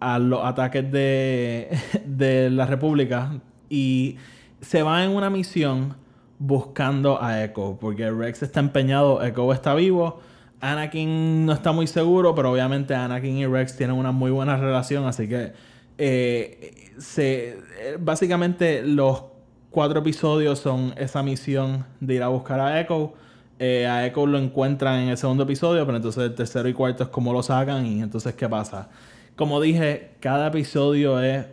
a 0.00 0.18
los 0.18 0.44
ataques 0.44 0.90
de, 0.90 1.78
de 2.04 2.50
la 2.50 2.66
República. 2.66 3.40
Y 3.70 4.16
se 4.60 4.82
va 4.82 5.02
en 5.04 5.10
una 5.10 5.30
misión 5.30 5.96
buscando 6.38 7.22
a 7.22 7.42
Echo 7.44 7.78
porque 7.80 8.10
Rex 8.10 8.42
está 8.42 8.60
empeñado, 8.60 9.24
Echo 9.24 9.52
está 9.52 9.74
vivo, 9.74 10.20
Anakin 10.60 11.46
no 11.46 11.52
está 11.52 11.72
muy 11.72 11.86
seguro, 11.86 12.34
pero 12.34 12.52
obviamente 12.52 12.94
Anakin 12.94 13.38
y 13.38 13.46
Rex 13.46 13.76
tienen 13.76 13.96
una 13.96 14.12
muy 14.12 14.30
buena 14.30 14.56
relación, 14.56 15.06
así 15.06 15.28
que 15.28 15.52
eh, 15.98 16.92
se, 16.98 17.58
básicamente 17.98 18.82
los 18.82 19.24
cuatro 19.70 20.00
episodios 20.00 20.58
son 20.58 20.94
esa 20.96 21.22
misión 21.22 21.84
de 22.00 22.14
ir 22.14 22.22
a 22.22 22.28
buscar 22.28 22.60
a 22.60 22.80
Echo 22.80 23.14
eh, 23.58 23.86
a 23.86 24.06
Echo 24.06 24.26
lo 24.26 24.38
encuentran 24.38 25.00
en 25.00 25.08
el 25.10 25.16
segundo 25.16 25.44
episodio, 25.44 25.84
pero 25.86 25.96
entonces 25.96 26.24
el 26.24 26.34
tercero 26.34 26.68
y 26.68 26.72
cuarto 26.74 27.04
es 27.04 27.08
como 27.08 27.32
lo 27.32 27.42
sacan 27.42 27.86
y 27.86 28.02
entonces 28.02 28.34
¿qué 28.34 28.48
pasa? 28.48 28.88
Como 29.36 29.60
dije, 29.60 30.12
cada 30.20 30.48
episodio 30.48 31.20
es 31.20 31.46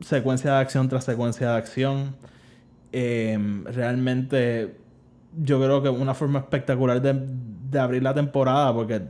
secuencia 0.00 0.52
de 0.52 0.58
acción 0.58 0.88
tras 0.88 1.04
secuencia 1.04 1.50
de 1.50 1.56
acción. 1.56 2.16
Em, 2.92 3.64
realmente 3.64 4.76
yo 5.36 5.60
creo 5.60 5.82
que 5.82 5.88
una 5.88 6.14
forma 6.14 6.38
espectacular 6.40 7.02
de, 7.02 7.78
abrir 7.78 8.02
la 8.02 8.14
temporada 8.14 8.72
porque 8.72 9.02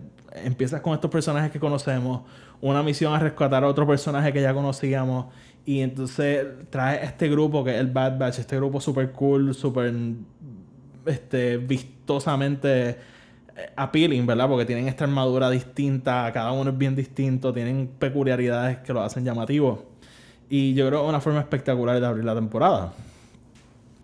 empiezas 0.44 0.80
con 0.80 0.94
estos 0.94 1.10
personajes 1.10 1.50
que 1.50 1.60
conocemos, 1.60 2.22
una 2.60 2.82
misión 2.82 3.14
a 3.14 3.18
rescatar 3.18 3.62
a 3.64 3.68
otro 3.68 3.86
personaje 3.86 4.32
que 4.32 4.42
ya 4.42 4.52
conocíamos 4.52 5.26
y 5.64 5.80
entonces 5.80 6.46
trae 6.70 7.04
este 7.04 7.28
grupo 7.28 7.62
que 7.62 7.74
es 7.74 7.80
el 7.80 7.88
Bad 7.88 8.18
Batch, 8.18 8.40
este 8.40 8.56
grupo 8.56 8.80
super 8.80 9.12
cool, 9.12 9.54
super 9.54 9.94
este, 11.06 11.58
vistosamente 11.58 11.97
eh, 13.58 13.70
appealing, 13.76 14.26
¿verdad? 14.26 14.48
Porque 14.48 14.64
tienen 14.64 14.88
esta 14.88 15.04
armadura 15.04 15.50
distinta, 15.50 16.30
cada 16.32 16.52
uno 16.52 16.70
es 16.70 16.78
bien 16.78 16.94
distinto, 16.94 17.52
tienen 17.52 17.90
peculiaridades 17.98 18.78
que 18.78 18.92
lo 18.92 19.02
hacen 19.02 19.24
llamativo. 19.24 19.84
Y 20.48 20.74
yo 20.74 20.86
creo 20.86 21.00
que 21.00 21.06
es 21.06 21.08
una 21.10 21.20
forma 21.20 21.40
espectacular 21.40 22.00
de 22.00 22.06
abrir 22.06 22.24
la 22.24 22.34
temporada. 22.34 22.92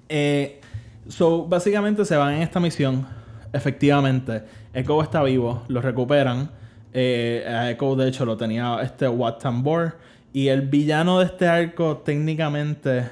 Eh, 0.08 0.60
so, 1.08 1.46
básicamente 1.46 2.04
se 2.04 2.16
van 2.16 2.34
en 2.34 2.42
esta 2.42 2.60
misión. 2.60 3.06
Efectivamente, 3.52 4.42
Echo 4.72 5.00
está 5.02 5.22
vivo, 5.22 5.62
lo 5.68 5.80
recuperan. 5.80 6.50
Eh, 6.92 7.46
a 7.48 7.70
Echo, 7.70 7.96
de 7.96 8.08
hecho, 8.08 8.24
lo 8.24 8.36
tenía 8.36 8.80
este 8.82 9.08
Wat 9.08 9.38
Tambor. 9.38 9.96
Y 10.32 10.48
el 10.48 10.62
villano 10.62 11.20
de 11.20 11.26
este 11.26 11.46
arco, 11.46 11.98
técnicamente. 11.98 13.08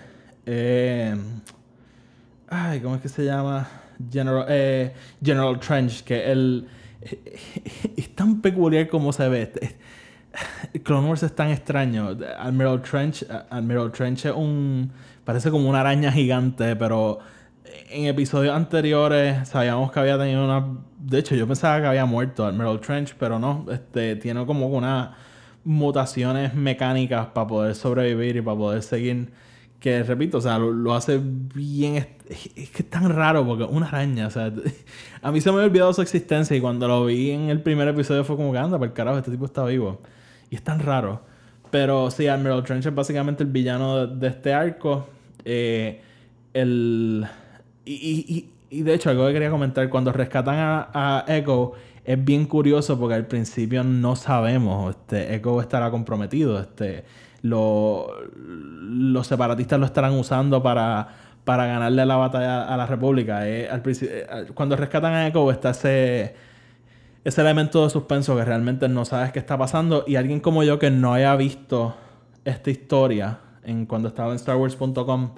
Ay, 2.49 2.81
¿cómo 2.81 2.97
es 2.97 3.01
que 3.01 3.09
se 3.09 3.25
llama? 3.25 3.82
General, 4.11 4.47
eh, 4.49 4.93
General 5.23 5.59
Trench, 5.59 6.03
que 6.03 6.31
él 6.31 6.67
es 7.97 8.15
tan 8.15 8.41
peculiar 8.41 8.89
como 8.89 9.13
se 9.13 9.29
ve. 9.29 9.53
Clone 10.83 11.09
Wars 11.09 11.23
es 11.23 11.35
tan 11.35 11.51
extraño. 11.51 12.17
Admiral 12.39 12.83
Trench, 12.83 13.25
Admiral 13.51 13.93
Trench 13.93 14.27
es 14.27 14.33
un. 14.33 14.91
Parece 15.25 15.51
como 15.51 15.69
una 15.69 15.81
araña 15.81 16.11
gigante, 16.11 16.75
pero 16.77 17.19
en 17.91 18.07
episodios 18.07 18.55
anteriores 18.55 19.49
sabíamos 19.49 19.93
que 19.93 20.01
había 20.01 20.19
tenido 20.19 20.45
una. 20.45 20.79
De 20.99 21.19
hecho, 21.19 21.35
yo 21.35 21.47
pensaba 21.47 21.81
que 21.81 21.87
había 21.87 22.07
muerto 22.07 22.47
Admiral 22.47 22.81
Trench, 22.81 23.15
pero 23.19 23.39
no. 23.39 23.67
Este, 23.71 24.17
tiene 24.17 24.47
como 24.47 24.67
unas 24.67 25.11
mutaciones 25.65 26.55
mecánicas 26.55 27.27
para 27.27 27.47
poder 27.47 27.75
sobrevivir 27.75 28.37
y 28.37 28.41
para 28.41 28.57
poder 28.57 28.83
seguir 28.83 29.31
que 29.83 30.05
repito, 30.05 30.39
o 30.39 30.41
sea, 30.41 30.59
lo, 30.59 30.95
hace 30.95 31.21
bien. 31.21 31.97
Es, 32.29 32.71
que 32.71 32.83
es 32.83 32.89
tan 32.89 33.11
raro 33.11 33.45
porque 33.45 33.65
una 33.65 33.89
araña, 33.89 34.29
o 34.29 34.31
sea, 34.31 34.53
a 35.23 35.33
mí 35.33 35.41
se 35.41 35.51
me 35.51 35.57
había 35.57 35.67
olvidado 35.67 35.93
su 35.93 36.03
existencia 36.03 36.57
y 36.57 36.61
cuando 36.61 36.87
lo 36.87 37.05
vi 37.07 37.33
en 37.33 37.51
el 37.51 37.61
primer 37.61 37.89
episodio 37.89 38.23
fue 38.23 38.37
como 38.37 38.53
que 38.53 38.59
anda, 38.59 38.79
carajo, 38.95 39.19
este 39.19 39.33
tipo 39.33 39.45
está 39.45 39.65
vivo. 39.65 40.01
Y 40.51 40.55
es 40.55 40.63
tan 40.63 40.79
raro. 40.79 41.23
Pero 41.73 42.13
sí, 42.13 42.29
Admiral 42.29 42.63
Trench 42.63 42.87
es 42.87 42.95
básicamente 42.95 43.43
el 43.43 43.51
villano 43.51 44.07
de, 44.07 44.29
este 44.29 44.55
arco. 44.55 45.09
Eh, 45.45 46.01
el. 46.55 47.27
Y, 47.85 48.51
y, 48.71 48.83
de 48.83 48.95
hecho, 48.95 49.11
algo 49.11 49.27
que 49.27 49.33
quería 49.33 49.51
comentar, 49.51 49.89
cuando 49.89 50.13
rescatan 50.13 50.59
a, 50.59 50.91
a 50.95 51.25
Echo, 51.27 51.73
es 52.05 52.25
bien 52.25 52.47
curioso 52.47 52.99
porque 53.01 53.17
al 53.17 53.27
principio 53.27 53.83
no 53.83 54.15
sabemos, 54.15 54.95
este, 54.95 55.35
Echo 55.35 55.61
estará 55.61 55.91
comprometido, 55.91 56.61
este 56.61 57.05
los 57.43 59.27
separatistas 59.27 59.79
lo 59.79 59.87
estarán 59.87 60.15
usando 60.15 60.63
para, 60.63 61.09
para 61.45 61.67
ganarle 61.67 62.07
la 62.07 62.17
batalla 62.17 62.65
a 62.65 62.77
la 62.77 62.87
República. 62.87 63.49
Eh, 63.49 63.69
eh, 63.71 64.47
cuando 64.55 64.77
rescatan 64.77 65.13
a 65.13 65.27
Echo 65.27 65.51
está 65.51 65.71
ese, 65.71 66.35
ese 67.25 67.41
elemento 67.41 67.85
de 67.85 67.91
suspenso 67.91 68.37
que 68.37 68.45
realmente 68.45 68.89
no 68.89 69.05
sabes 69.05 69.33
qué 69.33 69.41
está 69.41 69.59
pasando. 69.59 70.05
Y 70.07 70.17
alguien 70.17 70.41
como 70.41 70.63
yo 70.63 70.79
que 70.79 70.91
no 70.91 71.13
haya 71.13 71.35
visto 71.37 71.97
esta 72.45 72.71
historia 72.71 73.41
en 73.65 73.87
cuando 73.87 74.09
estaba 74.09 74.33
en 74.33 74.39
StarWars.com 74.39 75.35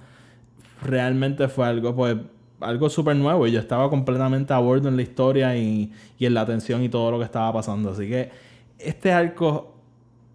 realmente 0.83 1.49
fue 1.49 1.67
algo 1.67 1.95
pues 1.95 2.17
algo 2.61 2.89
súper 2.91 3.17
nuevo. 3.17 3.47
Y 3.47 3.53
yo 3.53 3.61
estaba 3.61 3.89
completamente 3.89 4.53
a 4.53 4.59
bordo 4.59 4.89
en 4.89 4.97
la 4.97 5.03
historia 5.03 5.57
y, 5.57 5.91
y 6.19 6.27
en 6.27 6.35
la 6.35 6.43
atención 6.43 6.83
y 6.83 6.91
todo 6.91 7.11
lo 7.11 7.19
que 7.19 7.25
estaba 7.25 7.51
pasando. 7.53 7.91
Así 7.91 8.09
que 8.09 8.31
este 8.79 9.13
arco 9.13 9.75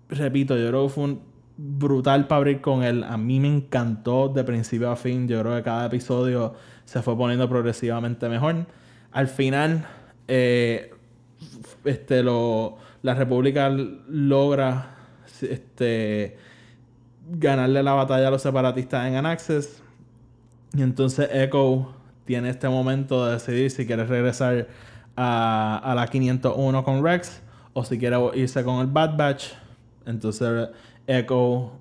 repito 0.09 0.57
yo 0.57 0.67
creo 0.69 0.87
que 0.87 0.89
fue 0.89 1.03
un 1.03 1.28
brutal 1.61 2.27
para 2.27 2.37
abrir 2.37 2.61
con 2.61 2.83
él. 2.83 3.03
A 3.03 3.17
mí 3.17 3.39
me 3.39 3.49
encantó 3.49 4.29
de 4.29 4.43
principio 4.43 4.89
a 4.91 4.95
fin. 4.95 5.27
Yo 5.27 5.41
creo 5.41 5.55
que 5.57 5.63
cada 5.63 5.87
episodio 5.87 6.53
se 6.85 7.01
fue 7.01 7.17
poniendo 7.17 7.49
progresivamente 7.49 8.29
mejor. 8.29 8.65
Al 9.11 9.27
final, 9.27 9.85
eh, 10.27 10.93
este, 11.83 12.23
lo, 12.23 12.77
la 13.01 13.13
República 13.13 13.69
logra 13.69 14.95
este, 15.41 16.37
ganarle 17.29 17.83
la 17.83 17.93
batalla 17.93 18.29
a 18.29 18.31
los 18.31 18.41
separatistas 18.41 19.07
en 19.07 19.15
Anaxes. 19.15 19.83
Y 20.73 20.81
entonces 20.81 21.29
Echo 21.33 21.93
tiene 22.23 22.51
este 22.51 22.69
momento 22.69 23.25
de 23.25 23.33
decidir 23.33 23.69
si 23.69 23.85
quiere 23.85 24.05
regresar 24.05 24.67
a, 25.17 25.81
a 25.83 25.93
la 25.93 26.07
501 26.07 26.83
con 26.85 27.03
Rex 27.03 27.41
o 27.73 27.83
si 27.83 27.97
quiere 27.99 28.17
irse 28.35 28.63
con 28.63 28.79
el 28.79 28.87
Bad 28.87 29.17
Batch. 29.17 29.47
Entonces 30.05 30.69
Echo 31.09 31.71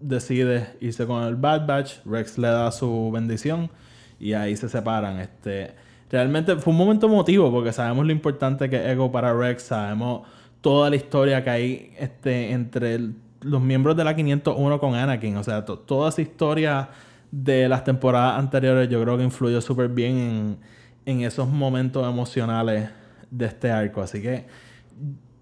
decide 0.00 0.70
irse 0.80 1.06
con 1.06 1.22
el 1.22 1.36
Bad 1.36 1.66
Batch. 1.66 2.04
Rex 2.04 2.36
le 2.36 2.48
da 2.48 2.72
su 2.72 3.10
bendición 3.12 3.70
y 4.18 4.32
ahí 4.32 4.56
se 4.56 4.68
separan. 4.68 5.20
Este, 5.20 5.74
realmente 6.10 6.56
fue 6.56 6.72
un 6.72 6.78
momento 6.78 7.06
emotivo 7.06 7.52
porque 7.52 7.72
sabemos 7.72 8.04
lo 8.04 8.12
importante 8.12 8.68
que 8.68 8.76
es 8.76 8.92
Echo 8.92 9.12
para 9.12 9.32
Rex. 9.32 9.62
Sabemos 9.62 10.26
toda 10.60 10.90
la 10.90 10.96
historia 10.96 11.44
que 11.44 11.50
hay 11.50 11.92
este, 11.96 12.50
entre 12.50 12.98
los 13.40 13.62
miembros 13.62 13.96
de 13.96 14.02
la 14.02 14.16
501 14.16 14.80
con 14.80 14.96
Anakin. 14.96 15.36
O 15.36 15.44
sea, 15.44 15.64
toda 15.64 16.08
esa 16.08 16.20
historia 16.20 16.88
de 17.30 17.68
las 17.68 17.84
temporadas 17.84 18.36
anteriores 18.36 18.88
yo 18.88 19.00
creo 19.00 19.16
que 19.16 19.22
influyó 19.22 19.60
súper 19.60 19.88
bien 19.88 20.18
en, 20.18 20.58
en 21.06 21.20
esos 21.22 21.48
momentos 21.48 22.04
emocionales 22.04 22.90
de 23.30 23.46
este 23.46 23.70
arco. 23.70 24.02
Así 24.02 24.20
que, 24.20 24.46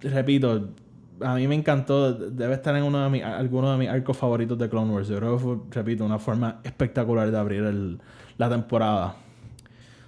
repito, 0.03 0.68
a 1.23 1.35
mí 1.35 1.47
me 1.47 1.55
encantó. 1.55 2.13
Debe 2.13 2.55
estar 2.55 2.75
en 2.77 2.85
uno 2.85 3.03
de 3.03 3.11
mis, 3.11 3.23
algunos 3.23 3.73
de 3.73 3.79
mis 3.79 3.89
arcos 3.89 4.17
favoritos 4.17 4.59
de 4.59 4.69
Clone 4.69 4.93
Wars. 4.93 5.09
Yo 5.09 5.17
creo 5.17 5.37
que 5.37 5.43
fue, 5.43 5.57
repito, 5.71 6.05
una 6.05 6.19
forma 6.19 6.61
espectacular 6.65 7.31
de 7.31 7.39
abrir 7.39 7.99
la 8.37 8.49
temporada. 8.49 9.17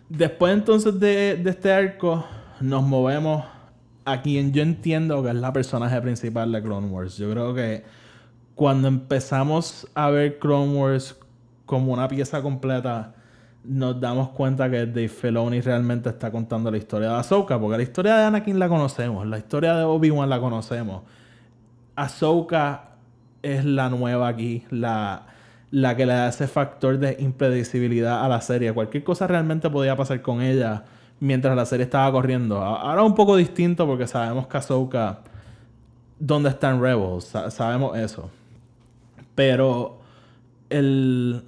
Después 0.08 0.52
entonces 0.52 0.98
de, 0.98 1.36
de 1.36 1.50
este 1.50 1.72
arco, 1.72 2.24
nos 2.60 2.82
movemos 2.82 3.44
a 4.04 4.20
quien 4.20 4.52
yo 4.52 4.62
entiendo 4.62 5.22
que 5.22 5.30
es 5.30 5.34
la 5.34 5.52
personaje 5.52 6.00
principal 6.00 6.50
de 6.52 6.62
Clone 6.62 6.88
Wars. 6.88 7.16
Yo 7.16 7.30
creo 7.30 7.54
que 7.54 7.84
cuando 8.54 8.88
empezamos 8.88 9.88
a 9.94 10.10
ver 10.10 10.38
Clone 10.38 10.76
Wars 10.76 11.16
como 11.66 11.92
una 11.92 12.08
pieza 12.08 12.42
completa, 12.42 13.14
nos 13.64 14.00
damos 14.00 14.30
cuenta 14.30 14.68
que 14.70 14.86
Dave 14.86 15.08
Filoni 15.08 15.60
realmente 15.60 16.08
está 16.08 16.30
contando 16.30 16.70
la 16.70 16.78
historia 16.78 17.10
de 17.10 17.14
Ahsoka, 17.16 17.58
porque 17.60 17.76
la 17.76 17.82
historia 17.82 18.16
de 18.16 18.24
Anakin 18.24 18.58
la 18.58 18.68
conocemos, 18.68 19.26
la 19.26 19.38
historia 19.38 19.74
de 19.76 19.84
Obi-Wan 19.84 20.28
la 20.28 20.40
conocemos. 20.40 21.02
Ahsoka 21.94 22.90
es 23.42 23.64
la 23.64 23.88
nueva 23.88 24.28
aquí, 24.28 24.64
la, 24.70 25.26
la 25.70 25.96
que 25.96 26.06
le 26.06 26.14
da 26.14 26.28
ese 26.28 26.48
factor 26.48 26.98
de 26.98 27.16
impredecibilidad 27.20 28.24
a 28.24 28.28
la 28.28 28.40
serie. 28.40 28.72
Cualquier 28.72 29.04
cosa 29.04 29.26
realmente 29.26 29.70
podía 29.70 29.96
pasar 29.96 30.22
con 30.22 30.42
ella 30.42 30.84
mientras 31.20 31.54
la 31.54 31.64
serie 31.64 31.84
estaba 31.84 32.10
corriendo. 32.10 32.60
Ahora 32.60 33.02
un 33.02 33.14
poco 33.14 33.36
distinto 33.36 33.86
porque 33.86 34.06
sabemos 34.06 34.48
que 34.48 34.56
Ahsoka, 34.56 35.20
dónde 36.18 36.48
están 36.48 36.80
Rebels, 36.82 37.32
sabemos 37.50 37.96
eso. 37.96 38.28
Pero 39.34 40.00
el, 40.68 41.44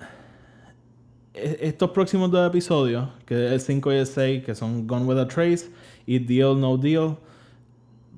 estos 1.34 1.90
próximos 1.90 2.30
dos 2.30 2.46
episodios, 2.46 3.08
que 3.26 3.46
es 3.46 3.52
el 3.52 3.60
5 3.60 3.92
y 3.92 3.96
el 3.96 4.06
6, 4.06 4.44
que 4.44 4.54
son 4.54 4.86
Gone 4.86 5.04
with 5.04 5.18
a 5.18 5.26
Trace 5.26 5.70
y 6.06 6.20
Deal 6.20 6.60
No 6.60 6.76
Deal, 6.76 7.16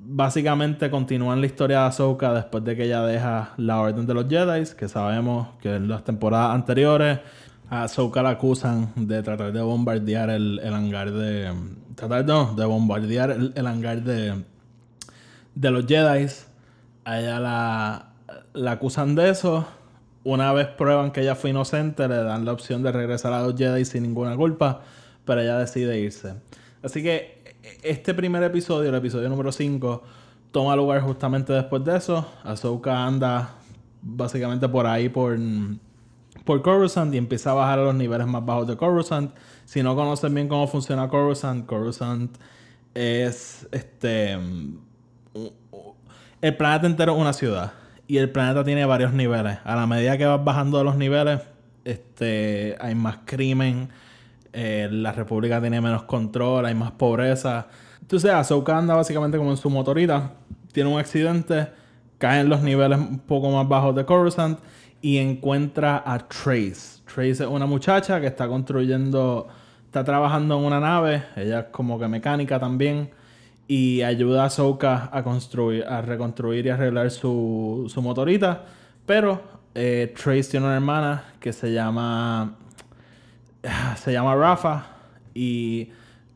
básicamente 0.09 0.89
continúan 0.89 1.41
la 1.41 1.47
historia 1.47 1.81
de 1.81 1.85
Ahsoka 1.87 2.33
después 2.33 2.63
de 2.63 2.75
que 2.75 2.85
ella 2.85 3.01
deja 3.01 3.53
la 3.57 3.81
Orden 3.81 4.05
de 4.05 4.13
los 4.13 4.29
Jedi, 4.29 4.63
que 4.77 4.87
sabemos 4.87 5.49
que 5.61 5.75
en 5.75 5.89
las 5.89 6.03
temporadas 6.03 6.55
anteriores 6.55 7.19
a 7.69 7.83
Ahsoka 7.83 8.23
la 8.23 8.29
acusan 8.31 8.93
de 8.95 9.21
tratar 9.21 9.51
de 9.51 9.61
bombardear 9.61 10.29
el, 10.29 10.59
el 10.63 10.73
hangar 10.73 11.11
de. 11.11 11.53
Tratar 11.95 12.25
no, 12.25 12.53
de 12.53 12.65
bombardear 12.65 13.31
el, 13.31 13.67
hangar 13.67 14.03
de. 14.03 14.43
de 15.55 15.71
los 15.71 15.85
Jedi. 15.85 16.27
A 17.03 17.19
ella 17.19 17.39
la, 17.39 18.09
la 18.53 18.71
acusan 18.71 19.15
de 19.15 19.29
eso. 19.29 19.67
Una 20.27 20.51
vez 20.51 20.67
prueban 20.67 21.11
que 21.11 21.21
ella 21.21 21.35
fue 21.35 21.51
inocente, 21.51 22.05
le 22.05 22.17
dan 22.17 22.43
la 22.43 22.51
opción 22.51 22.83
de 22.83 22.91
regresar 22.91 23.31
a 23.31 23.41
los 23.41 23.55
Jedi 23.55 23.85
sin 23.85 24.03
ninguna 24.03 24.35
culpa, 24.35 24.81
pero 25.23 25.39
ella 25.39 25.57
decide 25.57 26.01
irse. 26.01 26.33
Así 26.83 27.01
que 27.01 27.55
este 27.81 28.13
primer 28.13 28.43
episodio, 28.43 28.89
el 28.89 28.95
episodio 28.95 29.29
número 29.29 29.53
5, 29.53 30.03
toma 30.51 30.75
lugar 30.75 30.99
justamente 30.99 31.53
después 31.53 31.81
de 31.85 31.95
eso. 31.95 32.29
Ahsoka 32.43 33.05
anda 33.05 33.55
básicamente 34.01 34.67
por 34.67 34.85
ahí 34.85 35.07
por 35.07 35.39
por 36.43 36.61
Coruscant 36.61 37.13
y 37.13 37.17
empieza 37.17 37.51
a 37.51 37.53
bajar 37.53 37.79
a 37.79 37.83
los 37.83 37.95
niveles 37.95 38.27
más 38.27 38.45
bajos 38.45 38.67
de 38.67 38.75
Coruscant. 38.75 39.33
Si 39.63 39.81
no 39.81 39.95
conocen 39.95 40.35
bien 40.35 40.49
cómo 40.49 40.67
funciona 40.67 41.07
Coruscant, 41.07 41.65
Coruscant 41.65 42.37
es 42.93 43.65
este. 43.71 44.37
El 46.41 46.57
planeta 46.57 46.85
entero 46.85 47.15
es 47.15 47.17
una 47.17 47.31
ciudad. 47.31 47.86
Y 48.07 48.17
el 48.17 48.29
planeta 48.29 48.63
tiene 48.63 48.85
varios 48.85 49.13
niveles. 49.13 49.59
A 49.63 49.75
la 49.75 49.85
medida 49.85 50.17
que 50.17 50.25
vas 50.25 50.43
bajando 50.43 50.83
los 50.83 50.95
niveles, 50.95 51.41
este, 51.83 52.77
hay 52.79 52.95
más 52.95 53.19
crimen. 53.25 53.89
Eh, 54.53 54.87
la 54.91 55.11
república 55.11 55.59
tiene 55.59 55.81
menos 55.81 56.03
control, 56.03 56.65
hay 56.65 56.73
más 56.73 56.91
pobreza. 56.91 57.67
Entonces, 58.01 58.31
Ahsoka 58.31 58.77
anda 58.77 58.95
básicamente 58.95 59.37
como 59.37 59.51
en 59.51 59.57
su 59.57 59.69
motorita. 59.69 60.31
Tiene 60.71 60.89
un 60.89 60.99
accidente, 60.99 61.67
cae 62.17 62.41
en 62.41 62.49
los 62.49 62.61
niveles 62.61 62.97
un 62.97 63.19
poco 63.19 63.51
más 63.51 63.67
bajos 63.67 63.95
de 63.95 64.05
Coruscant 64.05 64.59
y 65.01 65.17
encuentra 65.17 66.03
a 66.05 66.17
Trace. 66.19 67.01
Trace 67.05 67.31
es 67.31 67.41
una 67.41 67.65
muchacha 67.65 68.19
que 68.19 68.27
está 68.27 68.47
construyendo, 68.47 69.47
está 69.85 70.03
trabajando 70.03 70.57
en 70.57 70.65
una 70.65 70.79
nave, 70.79 71.23
ella 71.35 71.59
es 71.59 71.65
como 71.71 71.99
que 71.99 72.07
mecánica 72.07 72.59
también, 72.59 73.09
y 73.67 74.01
ayuda 74.01 74.45
a 74.45 74.49
Soka 74.49 75.09
a 75.11 75.23
construir, 75.23 75.85
a 75.85 76.01
reconstruir 76.01 76.65
y 76.65 76.69
arreglar 76.69 77.11
su, 77.11 77.91
su 77.93 78.01
motorita. 78.01 78.65
Pero 79.05 79.41
eh, 79.75 80.13
Trace 80.15 80.51
tiene 80.51 80.65
una 80.65 80.75
hermana 80.75 81.23
que 81.39 81.53
se 81.53 81.71
llama, 81.73 82.55
se 83.97 84.11
llama 84.11 84.35
Rafa, 84.35 84.87
y 85.33 85.89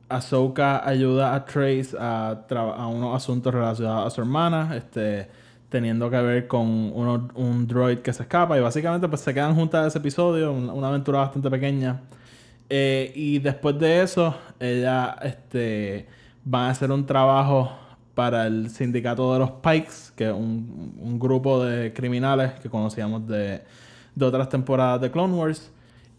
Ahsoka 0.10 0.88
ayuda 0.88 1.34
a 1.34 1.46
Trace 1.46 1.96
a, 1.98 2.38
a 2.50 2.88
unos 2.88 3.16
asuntos 3.16 3.54
relacionados 3.54 4.08
a 4.08 4.16
su 4.16 4.22
hermana, 4.22 4.76
este 4.76 5.30
teniendo 5.72 6.10
que 6.10 6.22
ver 6.22 6.48
con 6.48 6.68
un 6.68 7.66
droid 7.66 8.00
que 8.00 8.12
se 8.12 8.24
escapa 8.24 8.58
y 8.58 8.62
básicamente 8.62 9.08
pues 9.08 9.22
se 9.22 9.34
quedan 9.34 9.56
juntas 9.56 9.88
ese 9.88 10.00
episodio, 10.00 10.52
una, 10.52 10.90
aventura 10.90 11.20
bastante 11.20 11.50
pequeña. 11.50 12.02
Eh, 12.70 13.12
y 13.16 13.40
después 13.40 13.80
de 13.80 14.04
eso, 14.04 14.36
ella 14.60 15.16
este, 15.24 16.08
van 16.44 16.64
a 16.64 16.70
hacer 16.70 16.92
un 16.92 17.06
trabajo 17.06 17.72
para 18.16 18.48
el 18.48 18.70
sindicato 18.70 19.34
de 19.34 19.40
los 19.40 19.52
Pikes, 19.52 20.14
que 20.16 20.28
es 20.28 20.34
un, 20.34 21.18
grupo 21.20 21.64
de 21.64 21.94
criminales 21.94 22.54
que 22.60 22.70
conocíamos 22.70 23.28
de, 23.28 23.64
de, 24.16 24.26
otras 24.26 24.50
temporadas 24.50 25.02
de 25.02 25.12
Clone 25.12 25.34
Wars. 25.34 25.72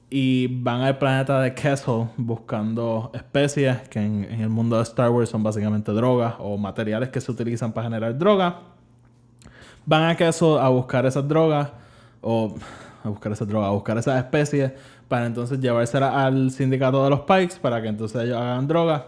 Y 0.08 0.46
van 0.46 0.82
al 0.82 0.98
planeta 0.98 1.40
de 1.40 1.54
Kessel 1.54 2.08
buscando 2.18 3.10
especies 3.14 3.78
que 3.88 3.98
en, 3.98 4.24
el 4.24 4.50
mundo 4.50 4.76
de 4.76 4.82
Star 4.82 5.10
Wars 5.10 5.30
son 5.30 5.42
básicamente 5.42 5.90
drogas 5.92 6.34
o 6.38 6.58
materiales 6.58 7.08
que 7.08 7.20
se 7.20 7.32
utilizan 7.32 7.72
para 7.72 7.86
generar 7.86 8.18
drogas 8.18 8.54
van 9.84 10.10
a 10.10 10.16
queso 10.16 10.60
a 10.60 10.68
buscar 10.68 11.06
esas 11.06 11.26
drogas 11.26 11.68
o 12.20 12.54
a 13.04 13.08
buscar 13.08 13.32
esas 13.32 13.48
drogas, 13.48 13.68
a 13.68 13.72
buscar 13.72 13.98
esas 13.98 14.18
especies 14.18 14.72
para 15.08 15.26
entonces 15.26 15.60
llevárselas 15.60 16.14
al 16.14 16.50
sindicato 16.50 17.02
de 17.04 17.10
los 17.10 17.20
Pikes 17.20 17.56
para 17.60 17.82
que 17.82 17.88
entonces 17.88 18.22
ellos 18.22 18.36
hagan 18.36 18.66
drogas. 18.66 19.02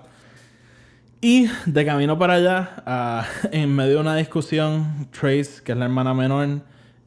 Y 1.20 1.48
de 1.66 1.86
camino 1.86 2.18
para 2.18 2.34
allá, 2.34 3.26
en 3.52 3.74
medio 3.74 3.94
de 3.94 4.00
una 4.00 4.16
discusión, 4.16 5.08
Trace, 5.10 5.62
que 5.64 5.72
es 5.72 5.78
la 5.78 5.86
hermana 5.86 6.14
menor, 6.14 6.60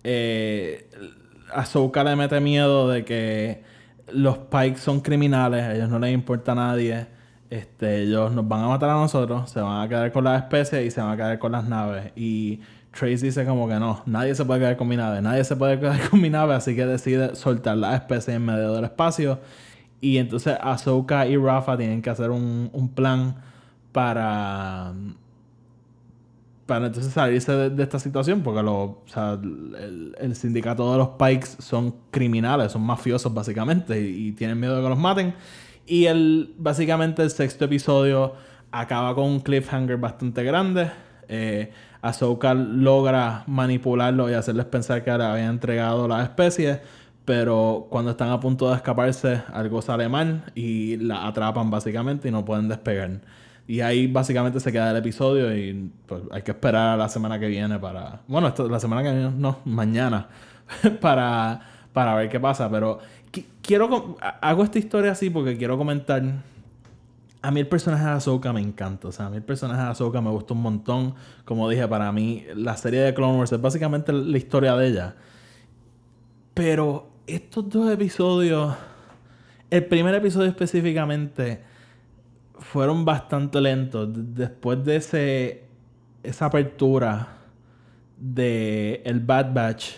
eh, 0.04 0.90
Ahsoka 1.54 2.04
le 2.04 2.16
mete 2.16 2.40
miedo 2.40 2.90
de 2.90 3.06
que 3.06 3.64
los 4.12 4.38
Pikes 4.38 4.78
son 4.78 5.02
criminales, 5.02 5.64
a 5.64 5.76
ellos 5.76 5.90
no 5.90 6.00
les 6.00 6.14
importa 6.14 6.54
a 6.54 6.56
nadie. 6.56 7.08
Este, 7.50 8.04
ellos 8.04 8.34
nos 8.34 8.48
van 8.48 8.64
a 8.64 8.68
matar 8.68 8.90
a 8.90 8.94
nosotros, 8.94 9.50
se 9.50 9.62
van 9.62 9.86
a 9.86 9.88
quedar 9.88 10.12
con 10.12 10.24
las 10.24 10.44
especies 10.44 10.86
y 10.86 10.92
se 10.92 11.00
van 11.02 11.12
a 11.12 11.16
quedar 11.18 11.40
con 11.40 11.52
las 11.52 11.66
naves. 11.66 12.12
Y 12.16 12.62
Trace 12.92 13.26
dice 13.26 13.46
como 13.46 13.68
que 13.68 13.76
no, 13.76 14.02
nadie 14.06 14.36
se 14.36 14.44
puede 14.44 14.60
quedar 14.60 14.78
con 14.78 14.88
mi 14.88 14.98
nave, 14.98 15.22
nadie 15.22 15.44
se 15.44 15.56
puede 15.56 15.80
quedar 15.80 16.10
con 16.10 16.22
mi 16.22 16.30
nave, 16.30 16.56
así 16.56 16.76
que 16.76 16.86
decide 16.86 17.36
soltar 17.36 17.78
la 17.78 17.96
especie 17.96 18.34
en 18.34 18.46
medio 18.46 18.74
del 18.74 18.86
espacio. 18.86 19.40
Y 20.02 20.18
entonces 20.18 20.58
Ahsoka 20.62 21.26
y 21.28 21.38
Rafa 21.38 21.78
tienen 21.78 22.02
que 22.02 22.10
hacer 22.10 22.32
un 22.32 22.92
plan 22.94 23.36
para 23.98 24.94
para 26.68 26.86
entonces 26.86 27.12
salirse 27.14 27.52
de, 27.52 27.82
esta 27.82 27.98
situación, 27.98 28.44
porque 28.44 28.62
lo, 28.62 29.02
el, 29.16 30.16
el, 30.20 30.36
sindicato 30.36 30.92
de 30.92 30.98
los 31.00 31.10
Pikes 31.18 31.48
son 31.60 31.96
criminales, 32.12 32.74
son 32.74 32.84
mafiosos 32.84 33.34
básicamente, 33.34 34.00
y, 34.00 34.34
tienen 34.34 34.60
miedo 34.60 34.76
de 34.76 34.84
que 34.84 34.90
los 34.90 35.00
maten. 35.00 35.34
Y 35.88 36.06
el, 36.06 36.54
básicamente 36.60 37.24
el 37.24 37.32
sexto 37.32 37.66
episodio 37.66 38.34
acaba 38.70 39.16
con 39.16 39.24
un 39.24 39.40
cliffhanger 39.40 39.98
bastante 39.98 40.44
grande. 40.44 40.92
Eh, 41.30 41.72
Ahsoka 42.02 42.54
logra 42.54 43.46
manipularlo 43.48 44.30
y 44.30 44.34
hacerles 44.34 44.66
pensar 44.66 45.04
que 45.04 45.18
le 45.18 45.24
había 45.24 45.48
entregado 45.48 46.08
la 46.08 46.22
especie, 46.22 46.82
pero 47.26 47.88
cuando 47.90 48.12
están 48.12 48.30
a 48.30 48.40
punto 48.40 48.70
de 48.70 48.76
escaparse, 48.76 49.42
algo 49.54 49.82
sale 49.82 50.08
mal 50.10 50.44
y 50.54 50.98
la 50.98 51.26
atrapan 51.26 51.72
básicamente 51.72 52.28
y 52.28 52.32
no 52.32 52.44
pueden 52.46 52.68
despegar. 52.68 53.22
Y 53.68 53.82
ahí 53.82 54.08
básicamente 54.08 54.62
se 54.62 54.72
queda 54.72 54.92
el 54.92 54.98
episodio 54.98 55.54
y 55.56 55.92
pues, 56.06 56.24
hay 56.32 56.42
que 56.42 56.52
esperar 56.52 56.92
a 56.92 56.98
la 56.98 57.10
semana 57.10 57.38
que 57.38 57.48
viene 57.48 57.78
para... 57.78 58.22
Bueno, 58.26 58.54
la 58.70 58.80
semana 58.80 59.04
que 59.04 59.12
viene, 59.12 59.32
no, 59.38 59.60
mañana, 59.66 60.30
para, 61.02 61.60
para 61.92 62.16
ver 62.16 62.30
qué 62.30 62.40
pasa. 62.40 62.72
Pero 62.72 63.00
quiero... 63.62 64.16
Hago 64.42 64.64
esta 64.64 64.80
historia 64.80 65.12
así 65.12 65.30
porque 65.30 65.58
quiero 65.58 65.78
comentar... 65.78 66.24
A 67.42 67.52
mí 67.52 67.60
el 67.60 67.68
personaje 67.68 68.06
de 68.06 68.12
Ahsoka 68.12 68.54
me 68.54 68.62
encanta. 68.62 69.10
O 69.10 69.12
sea, 69.12 69.26
a 69.26 69.30
mí 69.30 69.36
el 69.36 69.44
personaje 69.44 69.82
de 69.82 69.90
Ahsoka 69.90 70.22
me 70.22 70.30
gusta 70.30 70.54
un 70.54 70.62
montón. 70.62 71.16
Como 71.44 71.70
dije, 71.70 71.86
para 71.90 72.10
mí 72.14 72.46
la 72.56 72.78
serie 72.78 73.02
de 73.02 73.14
Clone 73.14 73.38
Wars 73.38 73.52
es 73.52 73.60
básicamente 73.60 74.14
la 74.14 74.38
historia 74.38 74.78
de 74.78 74.88
ella. 74.88 75.16
Pero 76.54 77.10
estos 77.28 77.70
dos 77.70 77.92
episodios... 77.92 78.76
El 79.70 79.86
primer 79.86 80.16
episodio 80.16 80.48
específicamente 80.48 81.62
fueron 82.60 83.06
bastante 83.06 83.62
lentos. 83.62 84.10
Después 84.12 84.84
de 84.84 84.96
ese, 84.98 85.64
esa 86.24 86.46
apertura 86.46 87.28
de 88.18 89.02
el 89.06 89.20
Bad 89.20 89.54
Batch, 89.54 89.94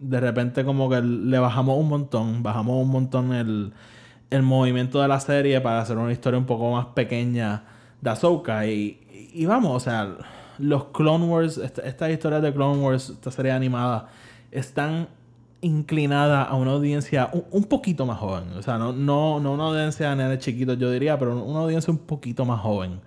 de 0.00 0.20
repente 0.20 0.64
como 0.64 0.88
que 0.88 1.00
le 1.00 1.38
bajamos 1.38 1.78
un 1.78 1.88
montón, 1.88 2.42
bajamos 2.42 2.82
un 2.82 2.90
montón 2.90 3.32
el, 3.32 3.72
el 4.30 4.42
movimiento 4.42 5.00
de 5.00 5.08
la 5.08 5.20
serie 5.20 5.60
para 5.60 5.80
hacer 5.80 5.96
una 5.96 6.12
historia 6.12 6.38
un 6.38 6.46
poco 6.46 6.70
más 6.72 6.86
pequeña 6.86 7.64
de 8.00 8.10
Ahsoka. 8.10 8.66
Y, 8.66 9.30
y 9.32 9.46
vamos, 9.46 9.76
o 9.76 9.80
sea, 9.80 10.16
los 10.58 10.86
Clone 10.86 11.26
Wars, 11.26 11.58
estas 11.58 12.10
historias 12.10 12.42
de 12.42 12.52
Clone 12.52 12.82
Wars, 12.82 13.10
esta 13.10 13.30
serie 13.30 13.52
animada, 13.52 14.08
están 14.50 15.08
inclinada 15.64 16.42
a 16.42 16.54
una 16.54 16.72
audiencia 16.72 17.30
un, 17.50 17.64
poquito 17.64 18.04
más 18.06 18.18
joven. 18.18 18.44
O 18.56 18.62
sea, 18.62 18.78
no, 18.78 18.92
no, 18.92 19.40
no 19.40 19.54
una 19.54 19.64
audiencia 19.64 20.14
de 20.14 20.38
chiquitos, 20.38 20.78
yo 20.78 20.90
diría, 20.90 21.18
pero 21.18 21.42
una 21.42 21.60
audiencia 21.60 21.90
un 21.90 21.98
poquito 21.98 22.44
más 22.44 22.60
joven. 22.60 23.00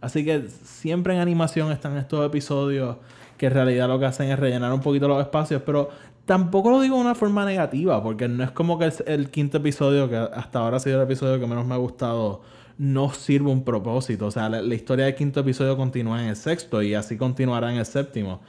Así 0.00 0.24
que 0.24 0.48
siempre 0.64 1.14
en 1.14 1.20
animación 1.20 1.70
están 1.70 1.96
estos 1.96 2.26
episodios 2.26 2.96
que 3.36 3.46
en 3.46 3.52
realidad 3.52 3.88
lo 3.88 3.98
que 3.98 4.06
hacen 4.06 4.30
es 4.30 4.38
rellenar 4.38 4.72
un 4.72 4.80
poquito 4.80 5.08
los 5.08 5.20
espacios, 5.20 5.62
pero 5.64 5.90
tampoco 6.24 6.70
lo 6.70 6.80
digo 6.80 6.96
de 6.96 7.02
una 7.02 7.14
forma 7.14 7.44
negativa, 7.44 8.02
porque 8.02 8.28
no 8.28 8.42
es 8.44 8.50
como 8.50 8.78
que 8.78 8.92
el 9.06 9.30
quinto 9.30 9.58
episodio, 9.58 10.08
que 10.10 10.16
hasta 10.16 10.58
ahora 10.58 10.78
ha 10.78 10.80
sido 10.80 10.96
el 10.96 11.04
episodio 11.04 11.38
que 11.38 11.46
menos 11.46 11.64
me 11.66 11.74
ha 11.74 11.78
gustado, 11.78 12.42
no 12.76 13.12
sirve 13.12 13.50
un 13.50 13.62
propósito. 13.62 14.26
O 14.26 14.30
sea, 14.30 14.48
la 14.48 14.74
historia 14.74 15.04
del 15.04 15.14
quinto 15.14 15.40
episodio 15.40 15.76
continúa 15.76 16.22
en 16.22 16.28
el 16.28 16.36
sexto 16.36 16.82
y 16.82 16.94
así 16.94 17.16
continuará 17.16 17.70
en 17.70 17.78
el 17.78 17.86
séptimo. 17.86 18.40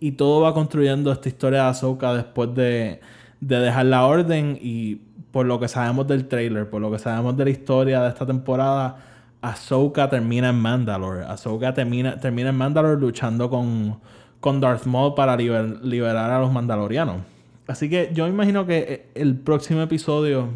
Y 0.00 0.12
todo 0.12 0.40
va 0.40 0.54
construyendo 0.54 1.12
esta 1.12 1.28
historia 1.28 1.64
de 1.64 1.68
Ahsoka 1.68 2.14
después 2.14 2.54
de, 2.54 3.00
dejar 3.40 3.84
la 3.84 4.06
orden. 4.06 4.58
Y 4.60 4.96
por 5.30 5.44
lo 5.44 5.60
que 5.60 5.68
sabemos 5.68 6.08
del 6.08 6.26
trailer, 6.26 6.68
por 6.70 6.80
lo 6.80 6.90
que 6.90 6.98
sabemos 6.98 7.36
de 7.36 7.44
la 7.44 7.50
historia 7.50 8.00
de 8.00 8.08
esta 8.08 8.24
temporada, 8.24 8.96
Ahsoka 9.42 10.08
termina 10.08 10.48
en 10.48 10.56
Mandalore. 10.56 11.24
Ahsoka 11.24 11.74
termina, 11.74 12.18
termina 12.18 12.48
en 12.48 12.56
Mandalore 12.56 12.98
luchando 12.98 13.50
con, 13.50 14.00
con 14.40 14.58
Darth 14.58 14.86
Maul 14.86 15.14
para 15.14 15.36
liberar 15.36 16.30
a 16.30 16.40
los 16.40 16.50
mandalorianos. 16.50 17.18
Así 17.66 17.88
que 17.90 18.10
yo 18.14 18.26
imagino 18.26 18.66
que 18.66 18.78
eh, 18.78 19.06
el 19.14 19.36
próximo 19.36 19.82
episodio 19.82 20.48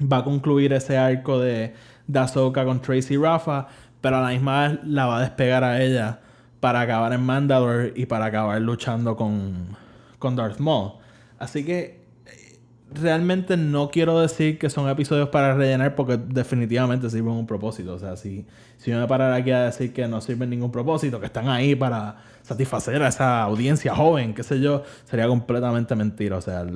va 0.00 0.18
a 0.18 0.24
concluir 0.24 0.72
ese 0.72 0.96
arco 0.96 1.40
de, 1.40 1.74
de 2.06 2.18
Ahsoka 2.18 2.64
con 2.64 2.80
Tracy 2.80 3.16
Rafa, 3.16 3.66
pero 4.00 4.16
a 4.18 4.20
la 4.20 4.28
misma 4.28 4.68
vez 4.68 4.78
la 4.84 5.06
va 5.06 5.18
a 5.18 5.20
despegar 5.22 5.64
a 5.64 5.82
ella 5.82 6.20
para 6.60 6.82
acabar 6.82 7.12
en 7.12 7.22
Mandalore 7.22 7.92
y 7.96 8.06
para 8.06 8.26
acabar 8.26 8.60
luchando 8.60 9.16
con, 9.16 9.76
con 10.18 10.36
Darth 10.36 10.58
Maul. 10.58 10.92
Así 11.38 11.64
que 11.64 12.00
eh, 12.26 12.58
realmente 12.92 13.56
no 13.56 13.90
quiero 13.90 14.20
decir 14.20 14.58
que 14.58 14.68
son 14.68 14.88
episodios 14.88 15.30
para 15.30 15.54
rellenar 15.54 15.94
porque 15.94 16.18
definitivamente 16.18 17.08
sirven 17.08 17.32
un 17.32 17.46
propósito. 17.46 17.94
O 17.94 17.98
sea, 17.98 18.16
si, 18.16 18.46
si 18.76 18.90
yo 18.90 19.00
me 19.00 19.08
parara 19.08 19.36
aquí 19.36 19.50
a 19.50 19.64
decir 19.64 19.92
que 19.94 20.06
no 20.06 20.20
sirven 20.20 20.50
ningún 20.50 20.70
propósito, 20.70 21.18
que 21.18 21.26
están 21.26 21.48
ahí 21.48 21.74
para 21.74 22.18
satisfacer 22.42 23.02
a 23.02 23.08
esa 23.08 23.42
audiencia 23.42 23.94
joven, 23.94 24.34
qué 24.34 24.42
sé 24.42 24.60
yo, 24.60 24.84
sería 25.04 25.26
completamente 25.26 25.96
mentira. 25.96 26.36
O 26.36 26.42
sea, 26.42 26.66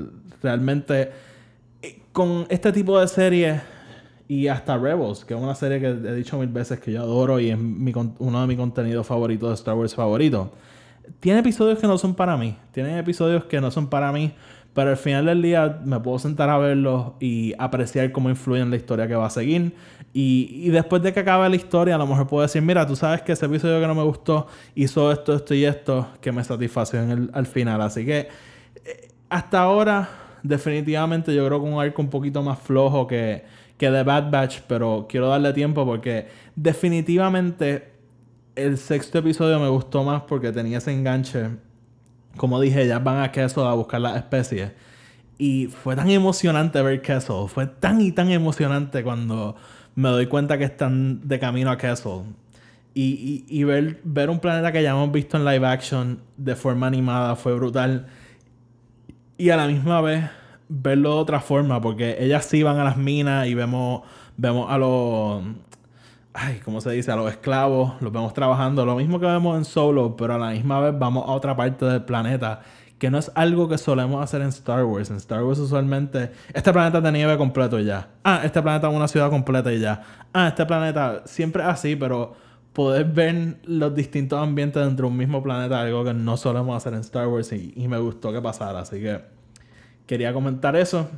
realmente 0.42 1.12
eh, 1.82 2.00
con 2.12 2.46
este 2.48 2.72
tipo 2.72 2.98
de 2.98 3.06
series 3.06 3.60
y 4.26 4.48
hasta 4.48 4.78
Rebels, 4.78 5.24
que 5.24 5.34
es 5.34 5.40
una 5.40 5.54
serie 5.54 5.80
que 5.80 5.88
he 5.88 6.14
dicho 6.14 6.38
mil 6.38 6.48
veces 6.48 6.80
que 6.80 6.92
yo 6.92 7.02
adoro 7.02 7.40
y 7.40 7.50
es 7.50 7.58
uno 7.58 8.40
de 8.40 8.46
mis 8.46 8.56
contenidos 8.56 9.06
favoritos 9.06 9.50
de 9.50 9.54
Star 9.54 9.74
Wars 9.74 9.94
favorito. 9.94 10.52
Tiene 11.20 11.40
episodios 11.40 11.78
que 11.78 11.86
no 11.86 11.98
son 11.98 12.14
para 12.14 12.36
mí. 12.36 12.56
Tiene 12.72 12.98
episodios 12.98 13.44
que 13.44 13.60
no 13.60 13.70
son 13.70 13.88
para 13.88 14.10
mí. 14.12 14.32
Pero 14.72 14.90
al 14.90 14.96
final 14.96 15.26
del 15.26 15.40
día 15.40 15.80
me 15.84 16.00
puedo 16.00 16.18
sentar 16.18 16.50
a 16.50 16.58
verlos 16.58 17.12
y 17.20 17.54
apreciar 17.58 18.10
cómo 18.10 18.28
influyen 18.28 18.64
en 18.64 18.70
la 18.70 18.76
historia 18.76 19.06
que 19.06 19.14
va 19.14 19.26
a 19.26 19.30
seguir. 19.30 19.74
Y, 20.12 20.68
después 20.70 21.02
de 21.02 21.12
que 21.12 21.20
acabe 21.20 21.48
la 21.48 21.56
historia, 21.56 21.96
a 21.96 21.98
lo 21.98 22.06
mejor 22.06 22.26
puedo 22.26 22.42
decir, 22.42 22.62
mira, 22.62 22.86
tú 22.86 22.96
sabes 22.96 23.22
que 23.22 23.32
ese 23.32 23.46
episodio 23.46 23.80
que 23.80 23.86
no 23.86 23.94
me 23.94 24.02
gustó 24.02 24.46
hizo 24.74 25.12
esto, 25.12 25.34
esto 25.34 25.54
y 25.54 25.64
esto 25.64 26.08
que 26.20 26.32
me 26.32 26.42
satisfació 26.42 27.02
en 27.02 27.10
el, 27.10 27.30
al 27.34 27.46
final. 27.46 27.80
Así 27.82 28.04
que 28.04 28.28
eh, 28.84 29.08
hasta 29.28 29.60
ahora, 29.60 30.08
definitivamente 30.42 31.34
yo 31.34 31.46
creo 31.46 31.60
que 31.60 31.68
un 31.68 31.80
arco 31.80 32.02
un 32.02 32.10
poquito 32.10 32.42
más 32.42 32.58
flojo 32.58 33.06
que 33.06 33.44
que 33.84 33.90
The 33.90 34.02
Bad 34.02 34.30
Batch, 34.30 34.60
pero 34.66 35.06
quiero 35.08 35.28
darle 35.28 35.52
tiempo 35.52 35.84
porque 35.84 36.28
definitivamente 36.56 37.92
el 38.56 38.78
sexto 38.78 39.18
episodio 39.18 39.60
me 39.60 39.68
gustó 39.68 40.04
más 40.04 40.22
porque 40.22 40.52
tenía 40.52 40.78
ese 40.78 40.92
enganche. 40.92 41.50
Como 42.36 42.60
dije, 42.60 42.86
ya 42.86 42.98
van 42.98 43.22
a 43.22 43.30
Queso 43.30 43.68
a 43.68 43.74
buscar 43.74 44.00
las 44.00 44.16
especies. 44.16 44.72
Y 45.36 45.66
fue 45.66 45.96
tan 45.96 46.08
emocionante 46.08 46.80
ver 46.80 47.02
Kessel. 47.02 47.48
Fue 47.48 47.66
tan 47.66 48.00
y 48.00 48.12
tan 48.12 48.30
emocionante 48.30 49.02
cuando 49.02 49.56
me 49.94 50.08
doy 50.08 50.26
cuenta 50.26 50.56
que 50.56 50.64
están 50.64 51.28
de 51.28 51.38
camino 51.38 51.70
a 51.70 51.76
Kessel. 51.76 52.22
Y, 52.94 53.44
y, 53.48 53.64
ver, 53.64 54.00
ver 54.04 54.30
un 54.30 54.38
planeta 54.38 54.72
que 54.72 54.82
ya 54.82 54.90
hemos 54.90 55.10
visto 55.12 55.36
en 55.36 55.44
live 55.44 55.66
action 55.66 56.20
de 56.36 56.54
forma 56.56 56.86
animada 56.86 57.36
fue 57.36 57.52
brutal. 57.54 58.06
Y 59.36 59.50
a 59.50 59.56
la 59.56 59.66
misma 59.66 60.00
vez 60.00 60.24
verlo 60.68 61.14
de 61.14 61.20
otra 61.20 61.40
forma, 61.40 61.80
porque 61.80 62.16
ellas 62.20 62.44
sí 62.44 62.62
van 62.62 62.78
a 62.78 62.84
las 62.84 62.96
minas 62.96 63.46
y 63.46 63.54
vemos, 63.54 64.02
vemos 64.36 64.70
a 64.70 64.78
los, 64.78 65.42
ay, 66.32 66.60
¿cómo 66.64 66.80
se 66.80 66.90
dice? 66.90 67.12
A 67.12 67.16
los 67.16 67.30
esclavos, 67.30 68.00
los 68.00 68.12
vemos 68.12 68.32
trabajando, 68.34 68.84
lo 68.84 68.96
mismo 68.96 69.20
que 69.20 69.26
vemos 69.26 69.56
en 69.56 69.64
Solo, 69.64 70.16
pero 70.16 70.34
a 70.34 70.38
la 70.38 70.50
misma 70.50 70.80
vez 70.80 70.98
vamos 70.98 71.24
a 71.28 71.32
otra 71.32 71.56
parte 71.56 71.84
del 71.84 72.04
planeta, 72.04 72.60
que 72.98 73.10
no 73.10 73.18
es 73.18 73.30
algo 73.34 73.68
que 73.68 73.76
solemos 73.76 74.22
hacer 74.22 74.40
en 74.40 74.48
Star 74.48 74.84
Wars. 74.84 75.10
En 75.10 75.16
Star 75.16 75.44
Wars 75.44 75.58
usualmente, 75.58 76.32
este 76.52 76.72
planeta 76.72 77.00
de 77.00 77.12
nieve 77.12 77.36
completo 77.36 77.78
ya. 77.80 78.08
Ah, 78.22 78.40
este 78.44 78.62
planeta 78.62 78.88
una 78.88 79.08
ciudad 79.08 79.30
completa 79.30 79.72
y 79.72 79.80
ya. 79.80 80.02
Ah, 80.32 80.48
este 80.48 80.64
planeta 80.64 81.22
siempre 81.26 81.62
así, 81.62 81.96
pero 81.96 82.34
poder 82.72 83.04
ver 83.04 83.58
los 83.64 83.94
distintos 83.94 84.40
ambientes 84.40 84.82
dentro 84.82 85.06
de 85.06 85.12
un 85.12 85.18
mismo 85.18 85.42
planeta, 85.42 85.80
algo 85.80 86.04
que 86.04 86.14
no 86.14 86.36
solemos 86.36 86.76
hacer 86.76 86.94
en 86.94 87.00
Star 87.00 87.28
Wars 87.28 87.52
y 87.52 87.88
me 87.88 87.98
gustó 87.98 88.32
que 88.32 88.40
pasara, 88.40 88.80
así 88.80 89.00
que 89.00 89.20
quería 90.06 90.32
comentar 90.32 90.76
eso. 90.76 91.08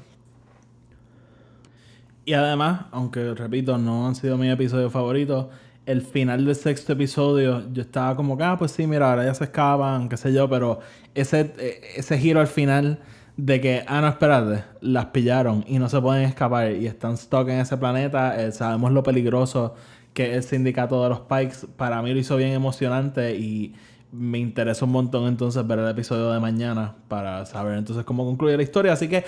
Y 2.25 2.33
además, 2.33 2.87
aunque 2.90 3.35
repito, 3.35 3.79
no 3.79 4.07
han 4.09 4.14
sido 4.14 4.37
mis 4.37 4.53
episodios 4.53 4.92
favoritos, 4.92 5.46
el 5.87 6.03
final 6.03 6.44
del 6.44 6.57
sexto 6.57 6.94
episodio, 6.94 7.62
yo 7.72 7.83
estaba 7.83 8.16
como 8.16 8.37
que, 8.37 8.42
ah, 8.42 8.57
pues 8.59 8.72
sí, 8.72 8.87
mira, 8.87 9.11
ahora 9.11 9.25
ya 9.25 9.35
se 9.35 9.44
escapan, 9.44 10.09
qué 10.09 10.16
sé 10.16 10.33
yo, 10.33 10.49
pero 10.51 10.81
ese, 11.14 11.55
ese 11.94 12.18
giro 12.18 12.40
al 12.40 12.49
final 12.49 12.99
de 13.37 13.61
que, 13.61 13.85
ah, 13.87 14.01
no, 14.01 14.09
espérate, 14.09 14.64
las 14.81 15.07
pillaron 15.07 15.64
y 15.68 15.79
no 15.79 15.88
se 15.88 16.01
pueden 16.01 16.25
escapar 16.25 16.72
y 16.72 16.87
están 16.87 17.16
stuck 17.16 17.49
en 17.49 17.61
ese 17.61 17.77
planeta, 17.77 18.42
eh, 18.42 18.51
sabemos 18.51 18.90
lo 18.90 19.05
peligroso 19.05 19.75
que 20.12 20.31
es 20.31 20.37
el 20.37 20.42
sindicato 20.42 21.03
de 21.03 21.11
los 21.11 21.20
Pikes, 21.20 21.68
para 21.77 22.03
mí 22.03 22.12
lo 22.12 22.18
hizo 22.18 22.37
bien 22.37 22.53
emocionante 22.53 23.37
y 23.37 23.75
me 24.17 24.39
interesa 24.39 24.85
un 24.85 24.93
montón 24.93 25.27
entonces 25.27 25.67
ver 25.67 25.79
el 25.79 25.89
episodio 25.89 26.31
de 26.31 26.41
mañana 26.41 26.95
para 27.09 27.45
saber 27.47 27.79
entonces 27.79 28.05
cómo 28.05 28.25
concluye 28.25 28.57
la 28.57 28.63
historia. 28.63 28.93
Así 28.93 29.09
que, 29.09 29.25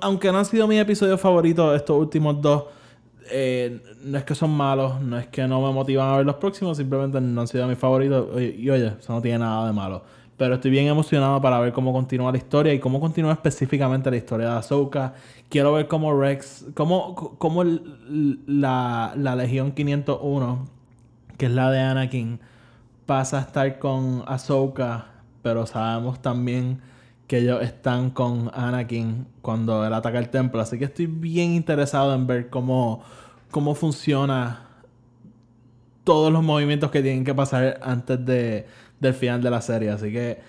aunque 0.00 0.30
no 0.32 0.38
han 0.38 0.44
sido 0.44 0.66
mis 0.68 0.80
episodios 0.80 1.20
favoritos 1.20 1.76
estos 1.76 1.98
últimos 1.98 2.40
dos, 2.40 2.64
eh, 3.30 3.80
no 4.04 4.18
es 4.18 4.24
que 4.24 4.34
son 4.34 4.50
malos, 4.50 5.00
no 5.00 5.18
es 5.18 5.26
que 5.26 5.46
no 5.46 5.60
me 5.60 5.72
motivan 5.72 6.08
a 6.08 6.16
ver 6.18 6.26
los 6.26 6.36
próximos, 6.36 6.76
simplemente 6.76 7.20
no 7.20 7.40
han 7.40 7.48
sido 7.48 7.66
mis 7.66 7.78
favoritos. 7.78 8.28
Y, 8.40 8.68
oye, 8.70 8.94
eso 8.98 9.12
no 9.12 9.20
tiene 9.20 9.40
nada 9.40 9.66
de 9.66 9.72
malo. 9.72 10.02
Pero 10.36 10.54
estoy 10.54 10.70
bien 10.70 10.86
emocionado 10.86 11.40
para 11.40 11.58
ver 11.58 11.72
cómo 11.72 11.92
continúa 11.92 12.30
la 12.30 12.38
historia 12.38 12.72
y 12.72 12.78
cómo 12.78 13.00
continúa 13.00 13.32
específicamente 13.32 14.10
la 14.10 14.16
historia 14.16 14.50
de 14.50 14.56
Ahsoka. 14.58 15.14
Quiero 15.48 15.72
ver 15.72 15.88
cómo 15.88 16.18
Rex, 16.18 16.66
cómo, 16.74 17.36
cómo 17.38 17.64
la, 17.64 19.12
la 19.16 19.34
Legión 19.34 19.72
501, 19.72 20.68
que 21.36 21.46
es 21.46 21.52
la 21.52 21.70
de 21.72 21.80
Anakin, 21.80 22.38
pasa 23.08 23.38
a 23.38 23.40
estar 23.40 23.78
con 23.78 24.22
Ahsoka, 24.26 25.06
pero 25.40 25.64
sabemos 25.64 26.20
también 26.20 26.78
que 27.26 27.38
ellos 27.38 27.62
están 27.62 28.10
con 28.10 28.50
Anakin 28.52 29.26
cuando 29.40 29.82
él 29.86 29.94
ataca 29.94 30.18
el 30.18 30.28
templo. 30.28 30.60
Así 30.60 30.78
que 30.78 30.84
estoy 30.84 31.06
bien 31.06 31.52
interesado 31.52 32.14
en 32.14 32.26
ver 32.26 32.50
cómo, 32.50 33.02
cómo 33.50 33.74
funciona 33.74 34.68
todos 36.04 36.30
los 36.30 36.42
movimientos 36.42 36.90
que 36.90 37.00
tienen 37.00 37.24
que 37.24 37.34
pasar 37.34 37.80
antes 37.82 38.22
de, 38.26 38.66
del 39.00 39.14
final 39.14 39.42
de 39.42 39.50
la 39.50 39.62
serie. 39.62 39.88
Así 39.88 40.12
que, 40.12 40.40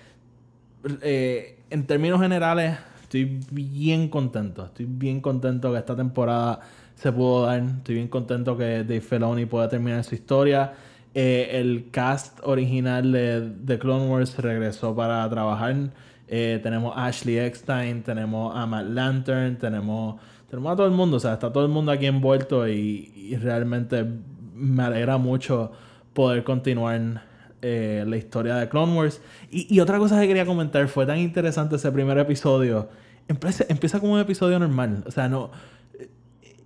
eh, 1.00 1.62
en 1.70 1.86
términos 1.86 2.20
generales, 2.20 2.76
estoy 3.00 3.40
bien 3.50 4.10
contento. 4.10 4.66
Estoy 4.66 4.84
bien 4.84 5.22
contento 5.22 5.72
que 5.72 5.78
esta 5.78 5.96
temporada 5.96 6.60
se 6.94 7.10
pudo 7.10 7.46
dar. 7.46 7.62
Estoy 7.62 7.94
bien 7.94 8.08
contento 8.08 8.54
que 8.58 8.84
Dave 8.84 9.00
Filoni 9.00 9.46
pueda 9.46 9.66
terminar 9.66 10.04
su 10.04 10.14
historia. 10.14 10.74
Eh, 11.12 11.58
el 11.58 11.90
cast 11.90 12.38
original 12.44 13.10
de, 13.10 13.40
de, 13.50 13.78
Clone 13.80 14.06
Wars 14.06 14.36
regresó 14.38 14.94
para 14.94 15.28
trabajar. 15.28 15.90
Eh, 16.28 16.60
tenemos 16.62 16.96
a 16.96 17.06
Ashley 17.06 17.38
Eckstein, 17.38 18.04
tenemos 18.04 18.56
a 18.56 18.64
Matt 18.64 18.86
Lantern, 18.86 19.58
tenemos, 19.58 20.20
tenemos 20.48 20.72
a 20.72 20.76
todo 20.76 20.86
el 20.86 20.92
mundo. 20.92 21.16
O 21.16 21.20
sea, 21.20 21.32
está 21.32 21.52
todo 21.52 21.64
el 21.64 21.72
mundo 21.72 21.90
aquí 21.90 22.06
envuelto 22.06 22.68
y, 22.68 23.36
realmente 23.42 24.06
me 24.54 24.84
alegra 24.84 25.18
mucho 25.18 25.72
poder 26.12 26.44
continuar 26.44 27.22
eh, 27.62 28.04
la 28.06 28.16
historia 28.16 28.54
de 28.54 28.68
Clone 28.68 28.96
Wars. 28.96 29.20
Y, 29.50 29.74
y, 29.74 29.80
otra 29.80 29.98
cosa 29.98 30.20
que 30.20 30.28
quería 30.28 30.46
comentar, 30.46 30.86
fue 30.86 31.06
tan 31.06 31.18
interesante 31.18 31.74
ese 31.74 31.90
primer 31.90 32.18
episodio. 32.18 32.88
Empieza, 33.26 33.64
empieza 33.68 33.98
como 33.98 34.14
un 34.14 34.20
episodio 34.20 34.60
normal. 34.60 35.02
O 35.06 35.10
sea, 35.10 35.28
no 35.28 35.50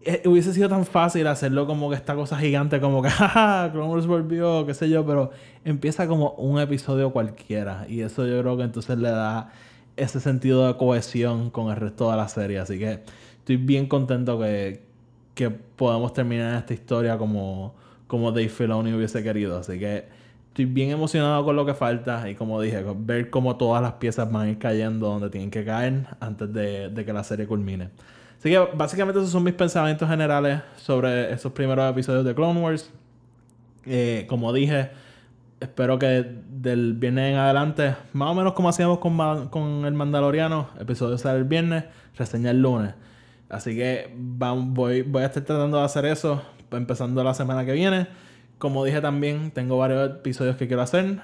eh, 0.07 0.23
hubiese 0.27 0.53
sido 0.53 0.69
tan 0.69 0.85
fácil 0.85 1.27
hacerlo 1.27 1.67
como 1.67 1.89
que 1.89 1.97
esta 1.97 2.15
cosa 2.15 2.39
gigante, 2.39 2.81
como 2.81 3.03
que, 3.03 3.09
jaja, 3.11 3.71
Clone 3.73 3.91
Wars 3.91 4.07
volvió, 4.07 4.67
qué 4.67 4.75
sé 4.75 4.89
yo, 4.91 5.07
pero 5.07 5.31
empieza 5.65 6.07
como 6.07 6.33
un 6.33 6.61
episodio 6.61 7.11
cualquiera. 7.11 7.87
Y 7.89 8.01
eso 8.01 8.27
yo 8.27 8.41
creo 8.41 8.57
que 8.57 8.65
entonces 8.65 8.99
le 8.99 9.11
da 9.11 9.51
ese 9.97 10.21
sentido 10.21 10.67
de 10.67 10.77
cohesión 10.77 11.51
con 11.51 11.71
el 11.71 11.77
resto 11.77 12.11
de 12.11 12.17
la 12.17 12.29
serie. 12.29 12.59
Así 12.59 12.79
que 12.79 13.01
estoy 13.39 13.57
bien 13.57 13.87
contento 13.87 14.39
que, 14.39 14.83
que 15.35 15.51
podamos 15.51 16.13
terminar 16.13 16.57
esta 16.59 16.75
historia 16.75 17.17
como, 17.17 17.75
como 18.07 18.31
Dave 18.31 18.49
Filoni 18.51 18.93
hubiese 18.93 19.23
querido. 19.23 19.59
Así 19.59 19.79
que 19.79 20.05
estoy 20.49 20.67
bien 20.67 20.91
emocionado 20.91 21.45
con 21.45 21.57
lo 21.57 21.65
que 21.65 21.75
falta 21.75 22.29
y 22.29 22.35
como 22.35 22.61
dije, 22.61 22.85
ver 22.97 23.31
cómo 23.31 23.57
todas 23.57 23.83
las 23.83 23.95
piezas 23.95 24.31
van 24.31 24.49
a 24.49 24.51
ir 24.51 24.59
cayendo 24.59 25.09
donde 25.09 25.31
tienen 25.31 25.51
que 25.51 25.65
caer 25.65 26.07
antes 26.21 26.53
de, 26.53 26.91
de 26.91 27.05
que 27.05 27.13
la 27.13 27.25
serie 27.25 27.47
culmine. 27.47 27.91
Así 28.45 28.51
que 28.51 28.59
básicamente 28.59 29.21
esos 29.21 29.33
son 29.33 29.43
mis 29.43 29.55
pensamientos 29.55 30.07
generales 30.07 30.61
sobre 30.77 31.33
esos 31.33 31.51
primeros 31.53 31.91
episodios 31.91 32.27
de 32.27 32.35
Clone 32.35 32.61
Wars. 32.61 32.91
Eh, 33.87 34.27
como 34.29 34.53
dije, 34.53 34.91
espero 35.61 35.99
que 35.99 36.43
del 36.51 36.93
viernes 36.93 37.33
en 37.33 37.39
adelante, 37.39 37.97
más 38.13 38.29
o 38.29 38.35
menos 38.35 38.53
como 38.53 38.69
hacíamos 38.69 38.99
con, 38.99 39.49
con 39.49 39.87
el 39.87 39.95
Mandaloriano, 39.95 40.69
episodio 40.79 41.17
sale 41.17 41.39
el 41.39 41.45
viernes, 41.45 41.85
reseña 42.19 42.51
el 42.51 42.61
lunes. 42.61 42.93
Así 43.49 43.75
que 43.75 44.15
voy, 44.15 45.01
voy 45.01 45.23
a 45.23 45.27
estar 45.27 45.43
tratando 45.43 45.79
de 45.79 45.85
hacer 45.85 46.05
eso 46.05 46.43
empezando 46.71 47.25
la 47.25 47.33
semana 47.33 47.65
que 47.65 47.73
viene. 47.73 48.09
Como 48.59 48.85
dije 48.85 49.01
también, 49.01 49.53
tengo 49.53 49.79
varios 49.79 50.17
episodios 50.17 50.57
que 50.57 50.67
quiero 50.67 50.83
hacer. 50.83 51.19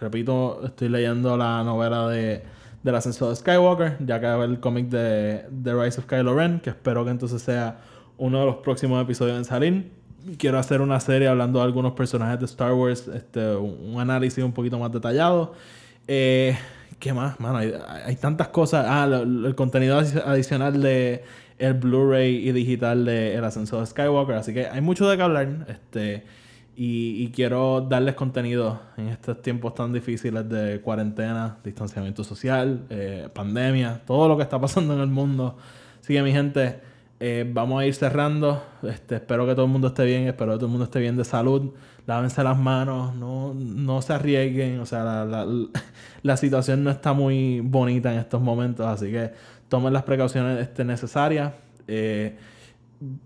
Repito, 0.00 0.66
estoy 0.66 0.88
leyendo 0.88 1.36
la 1.36 1.62
novela 1.62 2.08
de 2.08 2.42
del 2.84 2.94
ascenso 2.94 3.30
de 3.30 3.36
Skywalker, 3.36 3.96
ya 4.06 4.20
que 4.20 4.26
el 4.26 4.60
cómic 4.60 4.88
de 4.88 5.46
The 5.62 5.74
Rise 5.74 5.98
of 5.98 6.06
Kylo 6.06 6.36
Ren, 6.36 6.60
que 6.60 6.70
espero 6.70 7.04
que 7.04 7.10
entonces 7.10 7.42
sea 7.42 7.78
uno 8.18 8.40
de 8.40 8.46
los 8.46 8.56
próximos 8.56 9.02
episodios 9.02 9.36
en 9.36 9.44
salir. 9.44 9.90
Quiero 10.38 10.58
hacer 10.58 10.80
una 10.80 11.00
serie 11.00 11.26
hablando 11.26 11.58
de 11.58 11.64
algunos 11.64 11.94
personajes 11.94 12.38
de 12.38 12.44
Star 12.44 12.74
Wars, 12.74 13.08
este, 13.08 13.56
un 13.56 13.98
análisis 13.98 14.44
un 14.44 14.52
poquito 14.52 14.78
más 14.78 14.92
detallado. 14.92 15.54
Eh, 16.06 16.56
¿Qué 16.98 17.12
más? 17.12 17.40
Mano, 17.40 17.58
hay, 17.58 18.16
tantas 18.16 18.48
cosas. 18.48 18.86
Ah, 18.88 19.06
el 19.06 19.54
contenido 19.54 19.98
adicional 19.98 20.80
de 20.80 21.24
el 21.58 21.74
Blu-ray 21.74 22.48
y 22.48 22.52
digital 22.52 23.04
de 23.04 23.34
El 23.34 23.44
Ascenso 23.44 23.80
de 23.80 23.86
Skywalker. 23.86 24.36
Así 24.36 24.54
que 24.54 24.66
hay 24.66 24.80
mucho 24.80 25.08
de 25.08 25.16
qué 25.16 25.22
hablar. 25.22 25.66
Este, 25.68 26.24
y, 26.76 27.28
quiero 27.28 27.80
darles 27.80 28.14
contenido 28.14 28.80
en 28.96 29.08
estos 29.08 29.40
tiempos 29.42 29.74
tan 29.74 29.92
difíciles 29.92 30.48
de 30.48 30.80
cuarentena, 30.80 31.58
distanciamiento 31.62 32.24
social, 32.24 32.84
eh, 32.90 33.28
pandemia, 33.32 34.02
todo 34.06 34.28
lo 34.28 34.36
que 34.36 34.42
está 34.42 34.60
pasando 34.60 34.94
en 34.94 35.00
el 35.00 35.06
mundo. 35.06 35.56
Así 36.00 36.14
que 36.14 36.22
mi 36.22 36.32
gente, 36.32 36.80
eh, 37.20 37.48
vamos 37.52 37.80
a 37.80 37.86
ir 37.86 37.94
cerrando. 37.94 38.62
Este, 38.82 39.16
espero 39.16 39.46
que 39.46 39.52
todo 39.52 39.66
el 39.66 39.72
mundo 39.72 39.88
esté 39.88 40.04
bien, 40.04 40.26
espero 40.26 40.52
que 40.52 40.56
todo 40.56 40.66
el 40.66 40.72
mundo 40.72 40.84
esté 40.84 41.00
bien 41.00 41.16
de 41.16 41.24
salud. 41.24 41.72
Lávense 42.06 42.42
las 42.42 42.58
manos, 42.58 43.14
no, 43.14 43.54
no 43.54 44.02
se 44.02 44.12
arriesguen. 44.12 44.80
O 44.80 44.86
sea, 44.86 45.04
la, 45.04 45.24
la, 45.24 45.46
la, 46.22 46.36
situación 46.36 46.82
no 46.82 46.90
está 46.90 47.12
muy 47.12 47.60
bonita 47.60 48.12
en 48.12 48.18
estos 48.18 48.40
momentos, 48.40 48.86
así 48.86 49.10
que 49.10 49.32
tomen 49.68 49.92
las 49.92 50.02
precauciones 50.02 50.60
este, 50.60 50.84
necesarias. 50.84 51.52
Eh, 51.86 52.36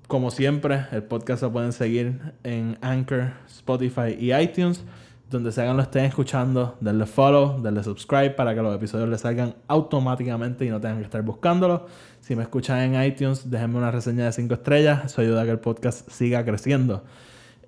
como 0.06 0.30
siempre, 0.30 0.86
el 0.92 1.02
podcast 1.02 1.42
lo 1.42 1.52
pueden 1.52 1.72
seguir 1.72 2.20
en 2.44 2.78
Anchor, 2.80 3.32
Spotify 3.46 4.16
y 4.18 4.34
iTunes. 4.34 4.84
Donde 5.30 5.52
se 5.52 5.60
hagan 5.60 5.76
lo 5.76 5.82
estén 5.82 6.06
escuchando, 6.06 6.78
denle 6.80 7.04
follow, 7.04 7.60
denle 7.60 7.84
subscribe 7.84 8.30
para 8.30 8.54
que 8.54 8.62
los 8.62 8.74
episodios 8.74 9.10
les 9.10 9.20
salgan 9.20 9.54
automáticamente 9.66 10.64
y 10.64 10.70
no 10.70 10.80
tengan 10.80 10.98
que 10.98 11.04
estar 11.04 11.20
buscándolo. 11.20 11.84
Si 12.20 12.34
me 12.34 12.44
escuchan 12.44 12.78
en 12.78 13.04
iTunes, 13.04 13.50
déjenme 13.50 13.76
una 13.76 13.90
reseña 13.90 14.24
de 14.24 14.32
5 14.32 14.54
estrellas. 14.54 15.04
Eso 15.04 15.20
ayuda 15.20 15.42
a 15.42 15.44
que 15.44 15.50
el 15.50 15.58
podcast 15.58 16.10
siga 16.10 16.42
creciendo. 16.46 17.04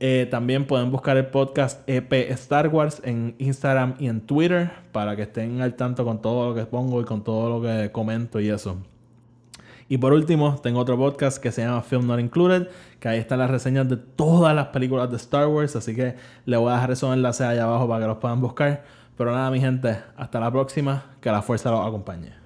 Eh, 0.03 0.27
también 0.31 0.67
pueden 0.67 0.91
buscar 0.91 1.19
el 1.19 1.27
podcast 1.27 1.87
EP 1.87 2.11
Star 2.31 2.69
Wars 2.69 3.03
en 3.05 3.35
Instagram 3.39 3.97
y 3.99 4.09
en 4.09 4.23
Twitter 4.23 4.71
para 4.93 5.15
que 5.15 5.23
estén 5.23 5.61
al 5.61 5.75
tanto 5.75 6.07
con 6.07 6.23
todo 6.23 6.49
lo 6.49 6.55
que 6.55 6.65
pongo 6.65 7.03
y 7.03 7.05
con 7.05 7.23
todo 7.23 7.51
lo 7.51 7.63
que 7.63 7.93
comento 7.93 8.41
y 8.41 8.49
eso. 8.49 8.79
Y 9.91 9.99
por 9.99 10.13
último, 10.13 10.57
tengo 10.63 10.79
otro 10.79 10.97
podcast 10.97 11.39
que 11.39 11.51
se 11.51 11.63
llama 11.63 11.83
Film 11.83 12.07
Not 12.07 12.21
Included, 12.21 12.69
que 13.01 13.09
ahí 13.09 13.19
están 13.19 13.41
las 13.41 13.51
reseñas 13.51 13.89
de 13.89 13.97
todas 13.97 14.55
las 14.55 14.69
películas 14.69 15.11
de 15.11 15.17
Star 15.17 15.49
Wars, 15.49 15.75
así 15.75 15.97
que 15.97 16.15
le 16.45 16.57
voy 16.57 16.71
a 16.71 16.77
dejar 16.77 16.93
esos 16.93 17.13
enlaces 17.13 17.41
allá 17.41 17.65
abajo 17.65 17.89
para 17.89 18.03
que 18.03 18.07
los 18.07 18.19
puedan 18.19 18.41
buscar. 18.41 18.85
Pero 19.19 19.33
nada, 19.33 19.51
mi 19.51 19.59
gente, 19.59 19.99
hasta 20.17 20.39
la 20.39 20.49
próxima, 20.53 21.07
que 21.21 21.33
la 21.33 21.43
fuerza 21.43 21.73
los 21.73 21.85
acompañe. 21.85 22.40